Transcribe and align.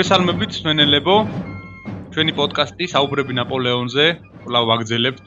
მოგესალმებით 0.00 0.54
სვენელებო. 0.56 1.14
ჩვენი 2.16 2.32
პოდკასტი 2.32 2.86
საუბრები 2.88 3.34
ნაპოლეონზე, 3.36 4.06
კვლავ 4.48 4.64
ვაგზელებთ. 4.70 5.26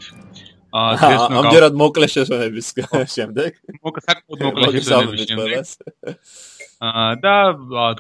აა 0.74 0.96
დღეს 0.98 1.26
ნუ 1.30 1.38
ამჯერად 1.42 1.78
მოკლე 1.78 2.07
შესვენების 2.14 2.68
შემდეგ. 3.14 3.52
მოკლე 3.86 4.02
საკუთო 4.07 4.42
მოკლე 4.50 4.70
შესვენების 4.74 5.21
შემდეგ. 5.30 5.54
აა 6.89 7.06
და 7.21 7.36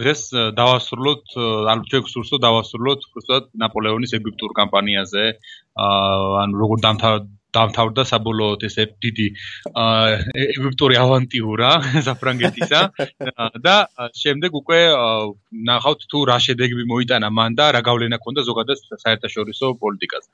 დღეს 0.01 0.21
დავასრულოთ, 0.57 1.37
ანუ 1.69 1.81
ჩვენ 1.93 2.03
გსურს 2.09 2.33
რომ 2.33 2.41
დავასრულოთ 2.47 3.05
უბრალოდ 3.05 3.45
ნაპოლეონის 3.53 4.17
ეგვიპტურ 4.17 4.57
კამპანიაზე. 4.57 5.25
აა 5.77 6.41
ანუ 6.41 6.53
როგორ 6.57 6.77
დამთავრდა 6.89 7.29
დამთავრდა 7.57 8.03
საბოლოოდ 8.11 8.65
ეს 8.69 8.77
დიდი 9.05 9.27
ეგვიპტური 10.45 10.99
ავანტიურა 11.03 11.71
საფრანგეთისა. 12.07 12.81
და 13.67 13.75
შემდეგ 14.23 14.59
უკვე 14.61 14.79
ნახავთ 15.71 16.07
თუ 16.11 16.25
რა 16.31 16.37
შედეგები 16.47 16.87
მოიტანა 16.93 17.29
მან 17.39 17.59
და 17.59 17.71
რა 17.77 17.81
გავლენა 17.89 18.21
ჰქონდა 18.21 18.47
ზოგადად 18.49 18.77
საერთაშორისო 19.05 19.75
პოლიტიკაზე. 19.83 20.29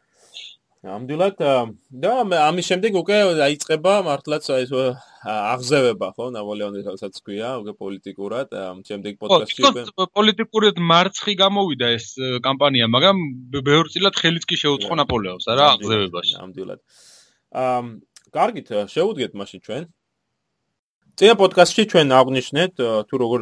ამდვილად 0.79 1.41
და 2.03 2.11
ამის 2.39 2.67
შემდეგ 2.71 2.97
უკვე 3.03 3.15
დაიწყება 3.35 3.93
მართლაც 4.07 4.45
ეს 4.63 4.71
აღზევება 5.27 6.07
ხო 6.15 6.27
ნაპოლეონის 6.31 6.87
რასაც 6.87 7.19
ქვია 7.19 7.49
უკვე 7.59 7.73
პოლიტიკურად 7.83 8.55
შემდეგ 8.87 9.19
პოდკასტში 9.19 9.65
უკვე 9.67 10.07
პოლიტიკურად 10.15 10.79
მარცხი 10.91 11.35
გამოვიდა 11.43 11.91
ეს 11.99 12.07
კამპანია 12.47 12.87
მაგრამ 12.95 13.19
ბევრწილად 13.59 14.15
ხელიც 14.23 14.47
კი 14.47 14.61
შეუწყო 14.63 14.99
ნაპოლეონს 15.03 15.51
არა 15.51 15.67
აღზევებაში. 15.75 16.35
ამდვილად 16.47 16.79
აა 17.49 17.81
კარგით 18.33 18.67
შეუდგეთ 18.93 19.33
მაშინ 19.33 19.59
ჩვენ. 19.65 19.83
წინა 21.19 21.35
პოდკასტში 21.35 21.83
ჩვენ 21.91 22.13
აღნიშნეთ 22.15 22.73
თუ 22.79 23.15
როგორ 23.19 23.41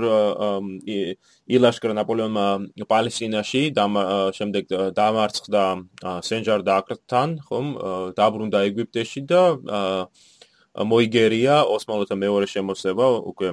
ილაშქრა 1.53 1.93
ნაპოლეონმა 1.99 2.45
პალესტინაში 2.89 3.61
და 3.77 3.85
შემდეგ 4.33 4.73
დამარცხდა 4.97 5.63
სენჯარ 6.25 6.65
და 6.65 6.73
აკრთან 6.81 7.29
ხომ 7.45 7.67
დაბრუნდა 8.17 8.59
ეგვიპტეში 8.71 9.21
და 9.29 9.41
მოიგერია 10.73 11.55
ოსმალოთა 11.77 12.15
მეორე 12.17 12.47
შემოსება 12.49 13.05
უკვე 13.29 13.49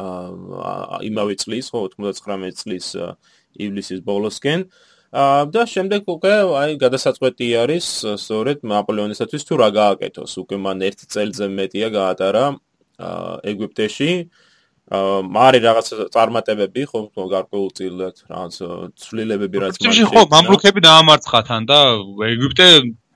აა 0.00 1.04
იმავე 1.10 1.34
წლის 1.44 1.68
ხო 1.68 1.84
99 2.00 2.56
წლის 2.64 2.86
ივლისის 3.60 4.00
ბოლოსკენ 4.08 4.68
და 5.12 5.62
შემდეგ 5.64 6.04
უკვე 6.04 6.32
აი 6.60 6.76
გადასაწყვეტი 6.84 7.46
არის 7.64 7.86
სწორედ 8.20 8.60
ნაპოლეონისათვის 8.60 9.42
თუ 9.48 9.54
რა 9.56 9.68
გააკეთოს. 9.72 10.32
უკვე 10.44 10.56
მან 10.60 10.84
ერთ 10.84 10.98
წელზე 11.08 11.46
მეტია 11.48 11.88
გაატარა 11.88 12.44
ეგვიპტეში. 13.00 14.10
აა 14.88 15.20
მარი 15.32 15.58
რაღაც 15.64 15.88
წარმატებები 16.12 16.82
ხო 16.88 17.00
გარკვეულწილად 17.12 18.16
რაღაც 18.24 18.54
ცვლილებები 18.96 19.56
რაც 19.64 19.74
მაინც 19.84 20.08
ხო 20.12 20.22
მამლუქები 20.32 20.80
დაამარცხათან 20.80 21.60
და 21.68 21.78
ეგვიპტე 22.32 22.68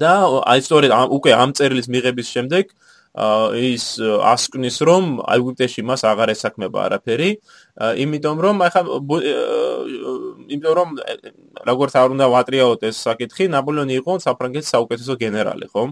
და 0.00 0.12
აი 0.52 0.60
სწორედ 0.64 0.90
უკვე 1.16 1.32
ამ 1.34 1.50
წერილის 1.58 1.88
მიღების 1.92 2.28
შემდეგ 2.34 2.64
ის 3.16 3.84
ასკნის 4.32 4.76
რომ 4.88 5.04
აიგუტეში 5.26 5.82
მას 5.82 6.04
აღარ 6.04 6.34
ესაქმება 6.34 6.78
არაფერი. 6.86 7.30
იმიტომ 8.04 8.36
რომ 8.44 8.56
ახლა 8.68 8.82
იმიტომ 10.48 10.74
რომ 10.78 10.88
როგორც 11.70 11.92
არ 11.96 12.08
უნდა 12.14 12.26
ვატრიაოთ 12.34 12.80
ეს 12.90 12.96
საკითხი 13.08 13.48
ნაპოლეონი 13.54 13.94
იყო 14.02 14.12
საფრანგეთის 14.26 14.72
საუკეთესო 14.74 15.14
გენერალი 15.24 15.66
ხო? 15.72 15.84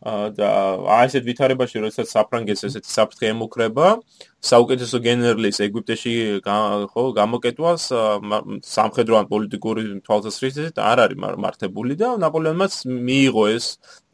და 0.00 0.50
აი 0.96 1.08
ესეთ 1.12 1.24
ვითარებაში 1.28 1.80
როდესაც 1.84 2.08
საფრანგეთს 2.08 2.64
ესეთი 2.72 2.88
საფრთხე 2.88 3.26
ემუქრება 3.36 3.88
საუკეთესო 4.40 4.98
გენერლის 5.04 5.60
ეგვიპტეში 5.60 6.14
ხო 6.40 7.04
გამოკეტვას 7.20 7.82
სამხედრო 8.64 9.18
ან 9.20 9.26
პოლიტიკური 9.28 9.84
თვალსაზრისით 10.08 10.80
არ 10.80 11.04
არის 11.04 11.20
მართებული 11.20 12.00
და 12.00 12.16
ნაპოლეონმაც 12.16 12.72
მიიღო 12.88 13.44
ეს 13.52 13.66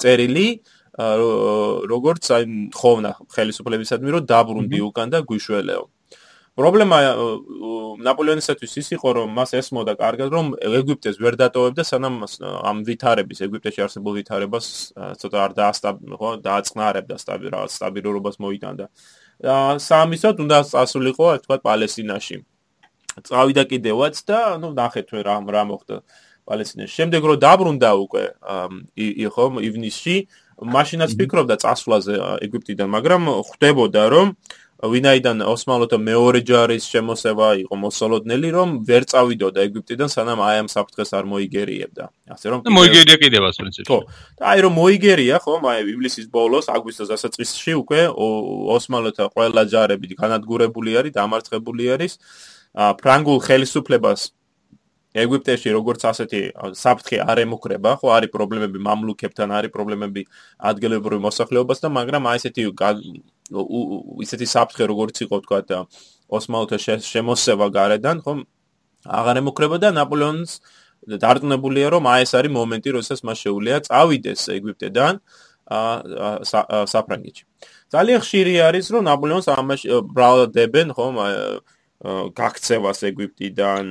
წერილი 0.02 0.48
როგორც 0.96 2.24
აი 2.32 2.44
ხოვნა 2.72 3.10
ხელისუფლებისადმი 3.36 4.10
რომ 4.16 4.24
დაბრუნდი 4.32 4.78
უკან 4.88 5.08
და 5.12 5.20
გვიშველეო. 5.28 5.84
პრობლემა 6.56 6.98
ნაპოლეონისათვის 8.00 8.72
ის 8.80 8.88
იყო 8.96 9.08
რომ 9.16 9.28
მას 9.36 9.50
ესმოდა 9.60 9.92
კარგად 10.00 10.28
რომ 10.32 10.46
ეგვიპტეს 10.56 11.20
ვერ 11.20 11.36
დატოვებდა 11.36 11.84
სანამ 11.84 12.14
ამ 12.40 12.80
ვითარების 12.88 13.42
ეგვიპტეში 13.44 13.84
არსებულ 13.84 14.12
ვითარებას 14.16 14.66
ცოტა 15.20 15.38
არ 15.44 15.52
დაასტაბ 15.60 15.96
ხო 16.16 16.30
დააწყნარებდა 16.40 17.16
სტაბილურობას 17.76 18.40
მოიტანდა. 18.40 18.86
სამისოთ 19.84 20.36
უნდა 20.44 20.58
წასულიყო 20.72 21.24
აი 21.36 21.38
თქვა 21.44 21.56
პალესტინაში. 21.60 22.36
წავიდა 23.20 23.62
კიდევაც 23.68 24.16
და 24.24 24.56
ნუ 24.56 24.72
ნახეთ 24.80 25.12
რა 25.12 25.36
რა 25.44 25.62
მოხდა 25.68 25.96
პალესტინაში. 26.48 26.92
შემდეგ 26.96 27.20
რომ 27.28 27.36
დაბრუნდა 27.44 27.90
უკვე 28.00 28.24
იყო 28.96 29.44
ივნისში 29.60 30.16
მაშინაც 30.56 31.10
ფიქრობდა 31.20 31.56
წასვლაზე 31.60 32.14
ეგვიპტიდან, 32.46 32.88
მაგრამ 32.88 33.22
ხვდებოდა 33.48 34.04
რომ 34.08 34.26
ვინაიდან 34.76 35.40
ოსმალოთა 35.40 35.96
მეორე 35.96 36.40
ჯარის 36.44 36.84
შემოსევა 36.92 37.48
იყო 37.64 37.74
მოსოლოდნელი, 37.80 38.48
რომ 38.52 38.68
ვერ 38.84 39.02
წავიდოდა 39.08 39.64
ეგვიპტიდან, 39.68 40.08
სანამ 40.12 40.40
აი 40.44 40.56
ამ 40.60 40.68
საფრთხეს 40.68 41.10
არ 41.16 41.24
მოიგერიებდა. 41.32 42.04
ასე 42.36 42.46
რომ 42.52 42.58
მოიგერია 42.76 43.16
კიდევაც 43.16 43.54
პრინციპში. 43.56 43.88
ხო. 43.88 43.98
და 44.36 44.44
აი 44.52 44.58
რომ 44.68 44.72
მოიგერია, 44.76 45.36
ხო, 45.40 45.54
აი 45.64 45.80
ივლისის 45.96 46.26
ბოლოს, 46.28 46.68
აგვისტოს 46.68 47.08
დასაწყისში 47.08 47.72
უკვე 47.82 48.00
ოსმალოთა 48.76 49.24
ყველა 49.32 49.62
ჯარები 49.72 50.12
განადგურებული 50.12 50.90
არის, 51.00 51.12
დამარცხებული 51.16 51.84
არის. 51.96 52.12
ფრანგულ 52.76 53.38
ხელისუფლებას 53.48 54.20
ეგვიპტეში 55.22 55.70
როგორც 55.76 56.00
ასეთი 56.10 56.40
საფრთხე 56.76 57.16
არ 57.24 57.38
ემუქრება, 57.46 57.90
ხო 58.00 58.08
არის 58.16 58.30
პრობლემები 58.36 58.78
მამლუქებთან, 58.88 59.48
არის 59.58 59.70
პრობლემები 59.76 60.22
ადგილობრივ 60.70 61.18
მოსახლეობასთან, 61.28 61.90
მაგრამ 61.98 62.22
აი 62.30 62.36
ესეთი 62.40 62.62
ისეთი 64.26 64.46
საფრთხე 64.54 64.84
როგორც 64.92 65.16
იყო 65.26 65.36
თქვა 65.46 65.80
ოსმალთა 66.26 66.78
შემოსევა 67.06 67.66
გარედან 67.70 68.20
ხომ 68.26 68.38
აღარ 69.06 69.36
ემუქრება 69.42 69.78
და 69.78 69.92
ნაპოლეონს 69.94 70.58
დარწმუნებულია 71.06 71.88
რომ 71.94 72.08
აი 72.10 72.26
ეს 72.26 72.32
არის 72.34 72.52
მომენტი 72.56 72.88
როდესაც 72.98 73.20
მას 73.22 73.38
შეუძლია 73.46 73.76
წავიდეს 73.86 74.42
ეგვიპტედან 74.58 75.14
საფრანგეთში. 76.90 77.44
ძალიან 77.94 78.18
ხშირი 78.26 78.54
არის 78.66 78.86
რომ 78.90 79.02
ნაპოლეონს 79.06 79.46
ამაში 79.54 79.86
ბრალდებენ 80.16 80.88
ხომ 80.98 81.14
გაქცევას 82.34 82.98
ეგვიპტიდან 83.10 83.84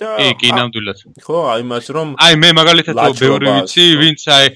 და 0.00 0.10
კი 0.18 0.28
კი 0.40 0.48
ნამდვილად. 0.58 0.98
ხო 1.24 1.38
აი 1.54 1.62
მას 1.70 1.86
რომ 1.96 2.08
აი 2.26 2.34
მე 2.42 2.50
მაგალითად 2.58 3.00
ბევრი 3.20 3.46
ვიცი 3.56 3.86
ვინც 4.02 4.20
აი 4.36 4.46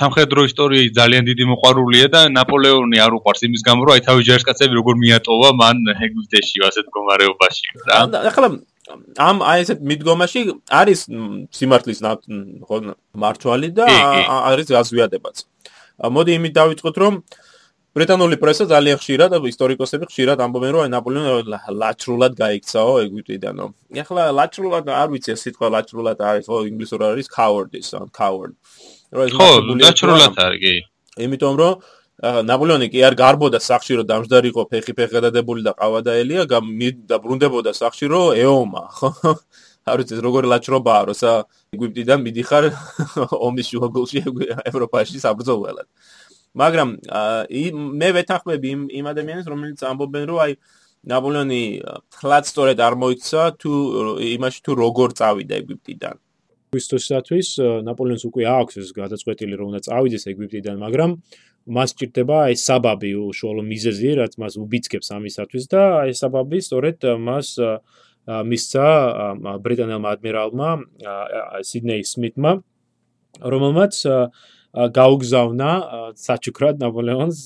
სამხედრო 0.00 0.40
ისტორიის 0.50 0.90
ძალიან 0.98 1.22
დიდი 1.30 1.44
მოყვარულია 1.52 2.06
და 2.14 2.20
ნაპოლეონი 2.36 2.98
არ 3.06 3.16
უყვარს 3.18 3.46
იმის 3.48 3.62
გამო 3.68 3.88
რომ 3.88 3.92
აი 3.96 4.04
თავი 4.08 4.20
ჯარისკაცები 4.28 4.74
როგორ 4.80 4.94
მიატოვა 5.04 5.48
მან 5.62 5.76
ეგვიპტეში 5.94 6.56
ასეთ 6.68 6.84
მდგომარეობაში 6.90 7.64
რა. 7.88 7.96
ახლა 8.30 8.48
ამ 9.16 9.36
აი 9.40 9.58
ესეთ 9.64 9.80
მიდგომაში 9.90 10.40
არის 10.68 11.00
სიმართლის 11.56 12.00
ხო 12.68 12.76
მარჩვალი 13.22 13.68
და 13.78 13.86
არის 14.52 14.68
გაზვიადებაც 14.76 15.36
მოდი 16.16 16.30
იმით 16.38 16.52
დავიწყოთ 16.58 16.96
რომ 17.02 17.14
ბრიტანული 17.94 18.36
პრესა 18.42 18.64
ძალიან 18.70 18.98
ხშირად 18.98 19.34
ისტორიკოსები 19.46 20.06
ხშირად 20.10 20.40
ამბობენ 20.42 20.72
რომ 20.74 20.88
ნაპოლეონი 20.90 21.58
ლაჩრულად 21.78 22.32
გაიქცაო 22.40 22.94
ეგვიპტიდანო. 23.06 23.66
ეხლა 24.02 24.22
ლაჩრულად 24.34 24.90
არ 24.90 25.08
ვიცი 25.14 25.30
ეს 25.34 25.44
სიტყვა 25.46 25.68
ლაჩრულად 25.74 26.18
არის 26.18 26.48
ხო 26.50 26.58
ინგლისურად 26.74 27.08
არის 27.14 27.28
cowardice 27.30 27.94
on 27.94 28.10
coward. 28.10 28.58
ხო, 29.14 29.50
ლაჩრულად 29.78 30.34
არის 30.46 30.58
კი. 30.64 30.74
იმიტომ 31.22 31.54
რომ 31.54 31.72
ნაპოლეონი 32.50 32.86
კი 32.90 32.98
არ 33.06 33.14
გარბოდა 33.14 33.58
სახში 33.62 34.02
რომ 34.02 34.06
დამждარიყო 34.10 34.62
ფეხი 34.74 34.92
ფეხადადებული 34.98 35.62
და 35.62 35.78
ყავადაელია 35.78 36.50
და 36.50 37.16
ბრუნდებოდა 37.22 37.70
სახში 37.78 38.10
რომ 38.10 38.34
ეომა 38.42 38.84
ხო 38.90 39.10
არ 39.90 40.00
ვიცი 40.00 40.18
როგორი 40.24 40.46
ლაჩრობაა 40.50 41.02
როცა 41.12 41.30
ეგვიპტიდან 41.76 42.18
მიდიხარ 42.26 42.64
ომის 43.46 43.66
შუაგულში 43.70 44.18
ევროპაში 44.70 45.20
საბრძოლველად. 45.20 45.86
მაგრამ 46.54 46.88
მე 48.00 48.08
ვეთანხმები 48.16 48.68
იმ 48.74 48.82
იმ 48.98 49.06
ადამიანებს 49.12 49.48
რომელიც 49.52 49.80
ამბობენ 49.90 50.24
რომ 50.30 50.38
აი 50.44 50.52
ნაპოლეონი 51.04 51.62
ხლად 52.16 52.44
სწორედ 52.48 52.78
არ 52.80 52.94
მოიქცა 53.02 53.42
თუ 53.60 53.72
იმაში 54.34 54.60
თუ 54.64 54.72
როგორ 54.84 55.08
წავიდა 55.18 55.54
ეგვიპტიდან. 55.60 56.16
ქრისტოსთვის 56.74 57.48
ნაპოლეონს 57.86 58.24
უკვე 58.26 58.44
აქვს 58.50 58.74
ეს 58.82 58.88
გადაწყვეტილი 58.98 59.54
რომ 59.58 59.66
უნდა 59.70 59.80
წავიდეს 59.86 60.24
ეგვიპტიდან 60.32 60.76
მაგრამ 60.82 61.10
მას 61.76 61.90
ჭირდება 61.98 62.36
აი 62.50 62.56
საბაბი 62.60 63.10
უშუალო 63.30 63.62
მიზეზი 63.62 64.10
რაც 64.20 64.32
მას 64.42 64.54
უბიძგებს 64.64 65.08
ამისათვის 65.16 65.64
და 65.70 65.82
აი 66.02 66.12
საბაბი 66.18 66.58
სწორედ 66.66 66.98
მას 67.28 67.48
მისცა 68.50 68.86
ბრიტანელმა 69.64 70.08
ადმირალმა 70.16 70.68
სიდნეი 71.70 72.02
სმითმა 72.10 72.52
რომელმაც 73.54 73.94
გაუგზავნა 74.74 75.70
საჩუქრად 76.18 76.80
ნაპოლეონს 76.82 77.40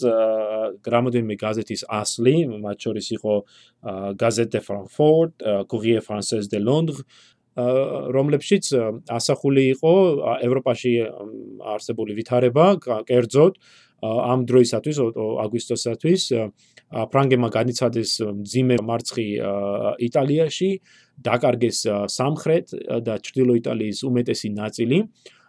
გრამოდენმე 0.81 1.37
გაზეთის 1.37 1.85
ასლი, 1.93 2.37
მათ 2.65 2.79
შორის 2.89 3.09
იყო 3.21 3.35
გაზეთ 4.17 4.49
დე 4.55 4.61
ფრანკფურტ, 4.65 5.33
კურიერ 5.69 6.01
ფრანსეს 6.09 6.49
დე 6.49 6.61
ლონდრ, 6.65 6.97
რომლებშიც 8.17 8.65
ასახული 9.13 9.63
იყო 9.75 9.95
ევროპაში 10.47 10.93
არსებული 11.75 12.17
ვითარება, 12.17 12.67
კერძოდ 13.05 13.61
ამ 13.99 14.47
დროისათვის 14.47 14.97
აგვისტოსათვის 15.45 16.23
ფრანგებმა 17.13 17.49
განიცადეს 17.53 18.11
ძიმე 18.49 18.77
მარცხი 18.89 19.27
იტალიაში, 20.07 20.71
დაკარგეს 21.19 21.79
სამხრეთ 22.15 22.67
და 23.05 23.19
ჩრდილო 23.19 23.59
იტალიის 23.59 23.99
უმეტესი 24.07 24.49
ნაწილი. 24.55 24.99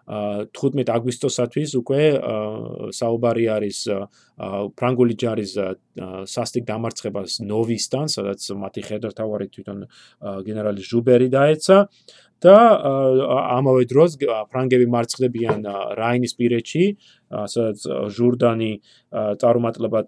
15 0.09 0.89
აგვისტოსათვის 0.89 1.75
უკვე 1.79 2.01
საუბარი 2.97 3.45
არის 3.55 3.79
ფრანგული 4.79 5.15
ჯარის 5.21 5.53
სასტიკ 6.33 6.65
დამარცხებას 6.65 7.37
ნოვისთან, 7.45 8.09
სადაც 8.09 8.41
მათი 8.57 8.81
ხედართავარი 8.89 9.47
თვითონ 9.53 9.85
გენერალი 10.47 10.81
ჟუბერი 10.81 11.29
დაეცა 11.29 11.77
და 12.39 12.57
ამავე 13.59 13.83
დროს 13.91 14.15
ფრანგები 14.49 14.87
მარცხდებიან 14.87 15.59
რაინის 15.99 16.33
პირეთში, 16.39 16.85
სადაც 17.29 17.83
ჟურდანი 18.15 18.71
წარუმატებლად 19.11 20.07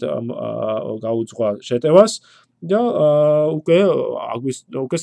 გაუძღვა 1.05 1.49
შეტევას 1.59 2.13
და 2.61 2.79
უკვე 3.57 3.77
აგვისტო 4.37 4.85
უკვე 4.85 4.97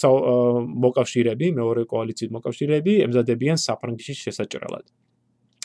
მოკავშირეები, 0.84 1.46
მეორე 1.58 1.82
კოალიციის 1.90 2.30
მოკავშირეები 2.36 2.92
ემზადებიან 3.06 3.58
საფრანგეთის 3.58 4.18
შესაჭრელად. 4.24 4.86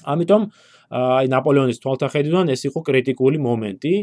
ამიტომ 0.03 0.41
აი 0.93 1.25
ნაპოლეონის 1.31 1.79
თვალთახედვიდან 1.81 2.51
ეს 2.53 2.61
იყო 2.69 2.79
კრიტიკული 2.85 3.37
მომენტი. 3.41 3.93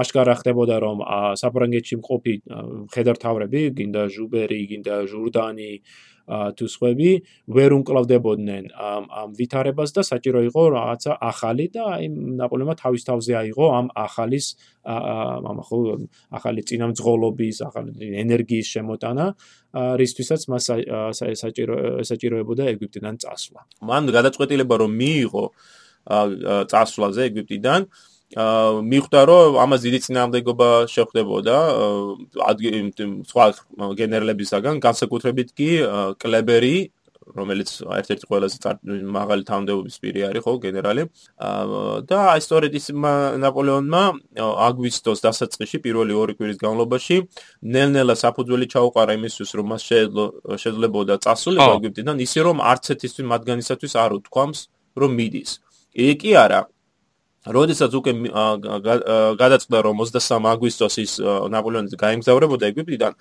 აშკარა 0.00 0.34
ხდებოდა 0.40 0.76
რომ 0.80 0.98
საფრანგეთში 1.40 1.96
მყოფი 2.00 2.34
ხედართავრები, 2.94 3.60
გინდა 3.76 4.02
ჟუბერი, 4.14 4.60
გინდა 4.70 4.96
ჟურდანი, 5.10 5.72
თუ 6.30 6.66
სხვები 6.74 7.10
ვერ 7.50 7.70
უმკლავდებოდნენ 7.78 8.64
ამ 8.70 9.04
ამ 9.10 9.28
ვითარებას 9.38 9.90
და 9.96 10.02
საჭირო 10.06 10.40
იყო 10.50 10.62
რაღაცა 10.78 11.12
ახალი 11.30 11.66
და 11.74 11.82
აი 11.94 12.04
ნაპოლეონმა 12.38 12.74
თავის 12.82 13.02
თავზე 13.08 13.32
აიღო 13.42 13.66
ამ 13.78 13.86
ახალის 14.06 14.46
ამ 14.86 15.58
ხო 15.60 15.78
ახალი 16.30 16.60
წინამძღოლობის, 16.64 17.56
ახალი 17.68 17.90
ენერგიის 18.22 18.66
შემოტანა, 18.74 19.26
რისთვისაც 20.00 20.42
მას 20.50 20.64
საჭირო 21.42 21.76
საჭიროებოდა 22.06 22.64
ეგვიპტიდან 22.72 23.14
წასვლა. 23.20 23.60
მან 23.84 24.02
გადაწყვეტილება 24.16 24.74
რომ 24.80 24.92
მიიღო 25.02 25.44
წასვლაზე 26.72 27.20
ეგვიპტიდან 27.30 27.80
მიხვდა 28.30 29.20
რომ 29.26 29.58
ამას 29.58 29.80
დიდი 29.82 29.98
წინამდებობა 30.06 30.68
შეხვდებოდა 30.86 31.56
სხვა 33.26 33.46
გენერლებისაგან. 33.98 34.74
განსაკუთრებით 34.86 35.48
კი 35.58 35.70
კლებერი 36.22 36.76
რომელიც 37.36 37.70
ერთ-ერთი 37.82 38.24
ყველაზე 38.30 38.56
მაღალი 39.18 39.42
თანამდებობის 39.50 39.96
პირი 40.02 40.20
არის 40.30 40.42
ხო 40.46 40.52
გენერალი. 40.62 41.02
და 42.06 42.18
აი 42.34 42.40
სწორედ 42.46 42.72
ის 42.78 42.86
ნაპოლეონმა 43.44 44.02
აგვისტოს 44.38 45.18
დასაწყისში 45.26 45.78
პირველი 45.82 46.14
ორი 46.22 46.34
კვირის 46.38 46.58
განმავლობაში 46.62 47.16
ნელ-ნელა 47.66 48.14
საფუძველი 48.14 48.66
ჩაუყარა 48.74 49.12
იმისთვის 49.18 49.50
რომ 49.58 49.66
მას 49.74 49.82
შეძლებოდა 50.62 51.14
წასულიყო 51.24 51.70
ეგვიპტიდან 51.78 52.16
ისე 52.26 52.40
რომ 52.46 52.56
არც 52.62 52.84
ერთისთვის 52.94 53.26
მათგანისათვის 53.34 53.92
არ 54.02 54.10
უთქვამს 54.18 54.60
რომ 55.00 55.10
მიდის. 55.18 55.50
იგი 55.94 56.14
კი 56.22 56.30
არა 56.44 56.60
როდესაც 57.48 57.94
უკვე 57.96 58.12
გადაწყდა 59.40 59.78
რომ 59.80 59.96
23 60.04 60.44
აგვისტოს 60.52 60.94
ის 61.00 61.12
ნაპოლეონის 61.24 61.96
გაემგზავრებოდა 61.96 62.68
ეგვიპტიდან 62.68 63.12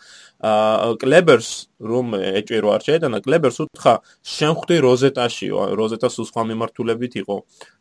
კლებერს 0.99 1.49
რომ 1.79 2.19
ეჭირო 2.19 2.75
არ 2.75 2.83
შეედანა 2.83 3.23
კლებერს 3.23 3.63
უთხრა 3.63 3.93
შენ 4.27 4.53
ხვდი 4.59 4.77
როზეტაში 4.83 5.47
როზეტა 5.79 6.07
სულ 6.11 6.25
სხვა 6.27 6.43
მიმართულებით 6.51 7.13
იყო. 7.23 7.37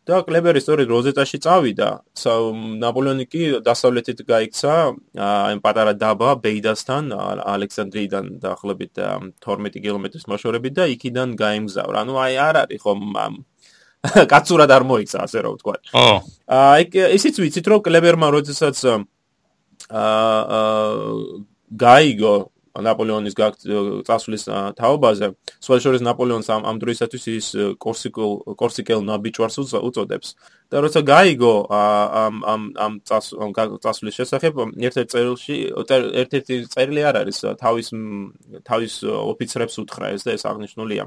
და 0.08 0.24
კლებერი 0.24 0.60
სწორედ 0.62 0.88
როზეტაში 0.88 1.38
წავიდა. 1.44 1.88
ნაპოლეონი 2.80 3.26
კი 3.28 3.42
დასავლეთით 3.60 4.18
გაიქცა 4.24 4.72
აი 5.20 5.58
პატარა 5.60 5.92
დაბა 5.98 6.30
ბეიდასთან 6.40 7.04
ალექსანდრიიდან 7.44 8.24
დაახლოებით 8.40 8.94
12 9.42 9.82
კილომეტრის 9.84 10.24
მოშორებით 10.30 10.72
და 10.78 10.84
იქიდან 10.94 11.28
გაემგზავრა. 11.36 11.96
ანუ 12.06 12.14
აი 12.24 12.34
არ 12.48 12.54
არის 12.62 12.80
ხომ 12.86 13.02
კაცურად 14.32 14.70
არ 14.70 14.84
მოიცა 14.88 15.24
ასე 15.26 15.38
რომ 15.44 15.58
ვთქვა. 15.58 15.74
ხო. 15.92 16.08
აი 16.48 16.82
ისიც 17.18 17.34
ვიცით 17.42 17.66
რომ 17.72 17.82
კლებერმა 17.86 18.28
როდესაც 18.34 18.76
აა 19.88 20.62
გაიგო 21.68 22.34
ნაპოლეონის 22.78 23.34
გასვლის 24.06 24.44
თაობაზე, 24.78 25.32
სხვაშორის 25.58 26.02
ნაპოლეონს 26.06 26.48
ამ 26.54 26.62
ამ 26.70 26.76
დროისათვის 26.82 27.24
ის 27.34 27.46
კორსიკულ 27.82 28.54
კორსიკელ 28.60 29.02
ნაბიჭვარს 29.08 29.58
უწოდებს. 29.82 30.28
და 30.70 30.76
როცა 30.84 31.00
გაიგო 31.00 31.54
ამ 31.72 32.34
ამ 32.44 32.62
ამ 32.76 32.92
წასვლის 33.82 34.14
შესახებ 34.20 34.54
ერთ-ერთ 34.84 35.08
წერილში 35.10 35.56
ერთ-ერთი 36.22 36.54
წერილი 36.68 37.02
არ 37.08 37.14
არის 37.24 37.38
თავის 37.56 37.86
თავის 38.68 38.94
ოფიცრებს 39.32 39.74
უთხრა 39.82 40.06
ეს 40.14 40.22
და 40.28 40.30
ეს 40.36 40.44
აღნიშნულია. 40.44 41.04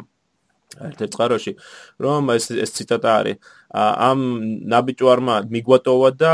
ერთ-ერთ 0.80 1.12
წყაროში 1.16 1.54
რომ 2.00 2.32
ეს 2.36 2.46
ეს 2.56 2.72
ციტატა 2.78 3.10
არის. 3.20 3.36
ამ 3.72 4.20
ნაბიჯვარმა 4.68 5.36
მიგვატოვა 5.48 6.10
და 6.20 6.34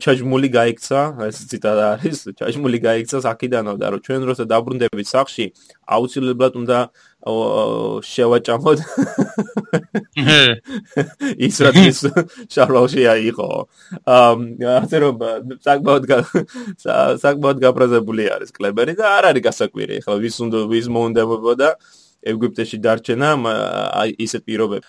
ჩაჟმული 0.00 0.48
გაიქცა 0.56 1.00
ეს 1.28 1.36
ციტატა 1.52 1.84
არის 1.96 2.18
ჩაჟმული 2.40 2.78
გაიქცა 2.80 3.20
აქიდანო 3.32 3.72
და 3.80 3.86
რომ 3.92 4.00
ჩვენ 4.06 4.20
როცა 4.28 4.44
დაბრუნდებით 4.52 5.08
სახში 5.08 5.44
აუცილებლად 5.84 6.52
უნდა 6.60 6.78
შევაჭამოთ. 8.12 8.78
ის 11.46 11.56
რაც 11.60 11.76
შარლოში 12.54 13.02
აიყო 13.12 13.50
ასე 14.80 14.96
რომ 15.04 15.14
საკმაოდ 15.60 16.02
საკმაოდ 17.24 17.58
გაფრაზებული 17.66 18.24
არის 18.32 18.50
კლებერი 18.56 18.96
და 18.96 19.04
არ 19.18 19.24
არის 19.32 19.42
გასაკვირი. 19.48 19.96
ხო 20.08 20.12
ვის 20.24 20.36
უნდა 20.44 20.58
ვის 20.72 20.86
მოუნდებოდა 20.88 21.68
ეგვიპტეში 22.32 22.78
დარჩენა 22.84 23.28
აი 24.02 24.16
ისეთ 24.26 24.42
პირობებს. 24.48 24.86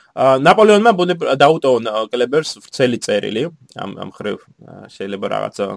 ნაპოლეონმა 0.48 0.92
დაუტოვა 1.44 2.08
კლებერს 2.14 2.52
ვრცელი 2.64 2.98
წერილი 3.06 3.44
ამ 3.78 3.92
ამ 4.04 4.10
ხრევ 4.18 4.38
შეიძლება 4.96 5.28
რაღაცა 5.36 5.68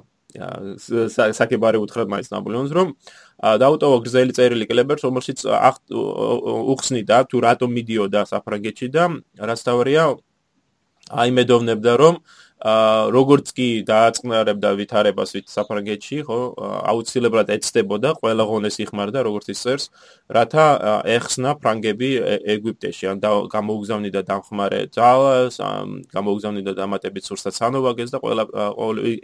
საკებარი 1.36 1.78
უთხრა 1.82 2.06
მაინც 2.06 2.28
ნაპოლეონს 2.30 2.72
რომ 2.78 2.88
დაუტოვა 3.62 3.96
გრძელი 4.04 4.32
წერილი 4.38 4.66
კლებერს 4.70 5.02
რომელშიც 5.06 5.38
უხსნიდა 6.74 7.16
თუ 7.30 7.36
რატომ 7.46 7.70
მიდიოდა 7.78 8.20
საფრანგეთში 8.30 8.88
და 8.94 9.04
რაც 9.50 9.60
თავია 9.66 10.04
აიმედოვნებდა 11.10 11.92
რომ 11.98 12.14
აა 12.60 13.08
როგორც 13.08 13.52
კი 13.56 13.68
დააწყნარებდა 13.88 14.70
ვითარებას 14.76 15.32
ვით 15.32 15.48
საფრანგეთში, 15.48 16.18
ხო, 16.28 16.38
აუცილებლად 16.92 17.48
ეცდებოდა 17.56 18.10
ყველა 18.20 18.44
ღონეს 18.44 18.76
იხმარდა 18.84 19.24
როგორც 19.24 19.48
ის 19.48 19.62
წერს, 19.64 19.84
რათა 20.28 20.66
ეხსნა 21.16 21.56
ფრანგები 21.56 22.10
ეგვიპტეში, 22.54 23.08
ან 23.08 23.24
გამოუგზავნიდა 23.24 24.20
დამხმარე 24.28 24.80
ძალას, 24.92 25.56
გამოუგზავნიდა 26.12 26.72
დამატებით 26.76 27.24
სურსაც 27.24 27.56
ანოვაგეს 27.64 28.12
და 28.12 28.20
ყველა 28.20 28.44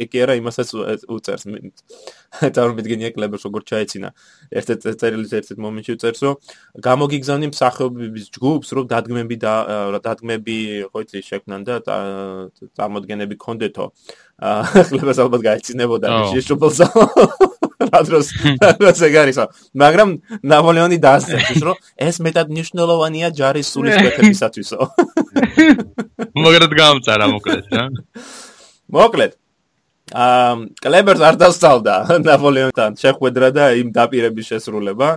ეკი 0.01 0.19
არა 0.25 0.35
იმასაც 0.41 0.69
უწერს. 1.05 1.45
წარმოგიდგენია 2.57 3.11
კლებერს 3.17 3.45
როგორც 3.49 3.65
ჩაეცინა. 3.69 4.09
ერთ-ერთ 4.57 4.81
წერილის 5.01 5.33
ერთ-ერთ 5.37 5.59
მომენტში 5.61 5.93
უწერს, 5.97 6.21
რომ 6.25 6.35
გამოგიგზავნი 6.85 7.47
მსახიობების 7.53 8.27
ჯგუფს, 8.37 8.69
რომ 8.77 8.85
დადგმები 8.93 9.37
და 9.41 9.55
დადგმები 10.05 10.57
ხო 10.93 10.99
იცი 11.07 11.19
შექმნან 11.31 11.61
და 11.65 11.75
წარმოდგენენ 12.77 13.26
ადამიანები 13.27 13.37
კონდეთო 13.41 13.87
აა 14.37 14.85
ხლებას 14.89 15.19
ალბათ 15.25 15.43
გაიცინებოდა 15.47 16.09
შეშუბლს 16.33 16.79
ადროს 17.99 18.29
ადროს 18.69 19.01
ეგარისა 19.09 19.45
მაგრამ 19.83 20.09
ნაპოლეონი 20.45 20.99
დაასწრებს 21.01 21.63
რომ 21.67 21.77
ეს 22.09 22.21
მეტად 22.21 22.53
ნიშნულოვანია 22.53 23.33
ჯარის 23.33 23.73
სულისკვეთებისათვისო 23.73 24.79
მაგრამ 26.37 26.71
გამწარა 26.77 27.27
მოკლედ 27.33 27.65
რა. 27.73 27.85
მოკლედ. 28.93 29.33
აა 30.15 30.53
კლებერს 30.85 31.23
არ 31.27 31.37
დასწავდა 31.41 31.95
ნაპოლეონთან. 32.29 32.91
შეხვედრა 33.01 33.49
და 33.57 33.65
იმ 33.81 33.89
დაპირების 33.97 34.47
შესრულება. 34.53 35.09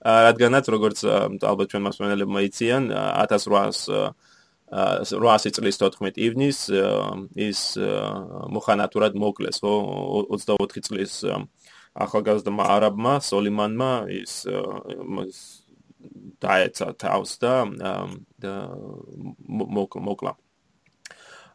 რადგანაც 0.00 0.64
როგორც 0.72 0.98
ალბათ 1.44 1.66
ჩვენ 1.74 1.82
მასმენელებმა 1.84 2.40
იციან 2.48 2.82
1800 3.20 4.16
800 4.70 5.50
წლის 5.58 5.78
14 5.82 6.20
ივნის 6.22 6.58
ის 7.34 7.60
მოხანათურად 8.54 9.16
მოკლეს 9.18 9.58
ხო 9.64 9.74
24 10.30 10.84
წლის 10.86 11.14
ახალგაზრდა 11.98 12.68
არაბმა 12.76 13.14
სოლიმანმა 13.26 13.90
ის 14.14 14.46
დაეცა 16.40 16.86
თავს 17.02 17.34
და 17.42 17.54
მოკლა 20.06 20.32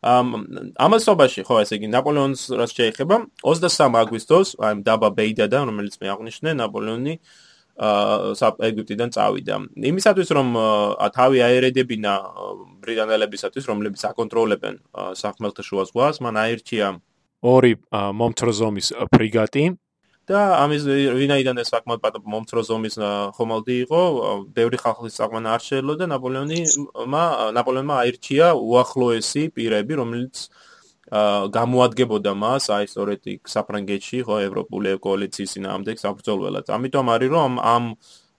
ამ 0.05 0.27
ამასობაში 0.75 1.47
ხო 1.47 1.63
ესე 1.63 1.79
იგი 1.79 1.87
ნაპოლეონს 1.95 2.51
რაც 2.59 2.75
შეეხება 2.77 3.23
23 3.47 3.99
აგვისტოს 4.03 4.55
აი 4.59 4.83
დაბა 4.85 5.09
ბეიდადა 5.17 5.63
რომელიც 5.71 5.95
მე 6.03 6.11
აღნიშნე 6.13 6.59
ნაპოლეონი 6.61 7.15
აა 7.15 7.54
ეგვიპტიდან 7.75 9.09
წავიდა. 9.11 9.55
იმისათვის 9.75 10.29
რომ 10.31 10.47
თავი 11.11 11.39
აერედებინა 11.43 12.13
ბრიტანელებისათვის, 12.83 13.65
რომლებიც 13.67 14.01
აკონტროლებენ 14.11 14.75
სახმელთაშუა 15.19 15.83
ზღვას, 15.91 16.21
მან 16.23 16.35
აირჩია 16.43 16.87
ორი 17.45 17.73
მომთროზომის 17.91 18.87
ფრიგატი 19.11 19.75
და 20.25 20.39
ამის 20.57 20.81
ვინაიდან 20.89 21.61
ეს 21.61 21.69
საკმაოდ 21.69 22.15
მომთროზომის 22.25 22.95
ხომალდი 23.37 23.75
იყო, 23.85 24.01
ბევრი 24.57 24.77
ხალხის 24.81 25.19
საკმაოდ 25.21 25.49
არ 25.53 25.61
შეელოდა 25.61 26.05
ნაპოლეონი, 26.09 26.61
ნაპოლეონმა 27.59 27.95
აირჩია 28.01 28.47
უახლოესი 28.57 29.43
პირები, 29.53 29.93
რომელიც 30.01 30.49
გამოადგენდა 31.11 32.31
მას 32.33 32.69
აი 32.73 32.85
სწორედ 32.89 33.21
იქ 33.29 33.41
საფრანგეთში 33.45 34.19
ხო 34.25 34.35
ევროპული 34.49 34.97
კოალიციის 34.97 35.53
ძინაამდე 35.55 35.91
საბრძოლველად. 36.01 36.65
ამიტომ 36.65 37.05
არის 37.13 37.29
რომ 37.29 37.53
ამ 37.61 37.85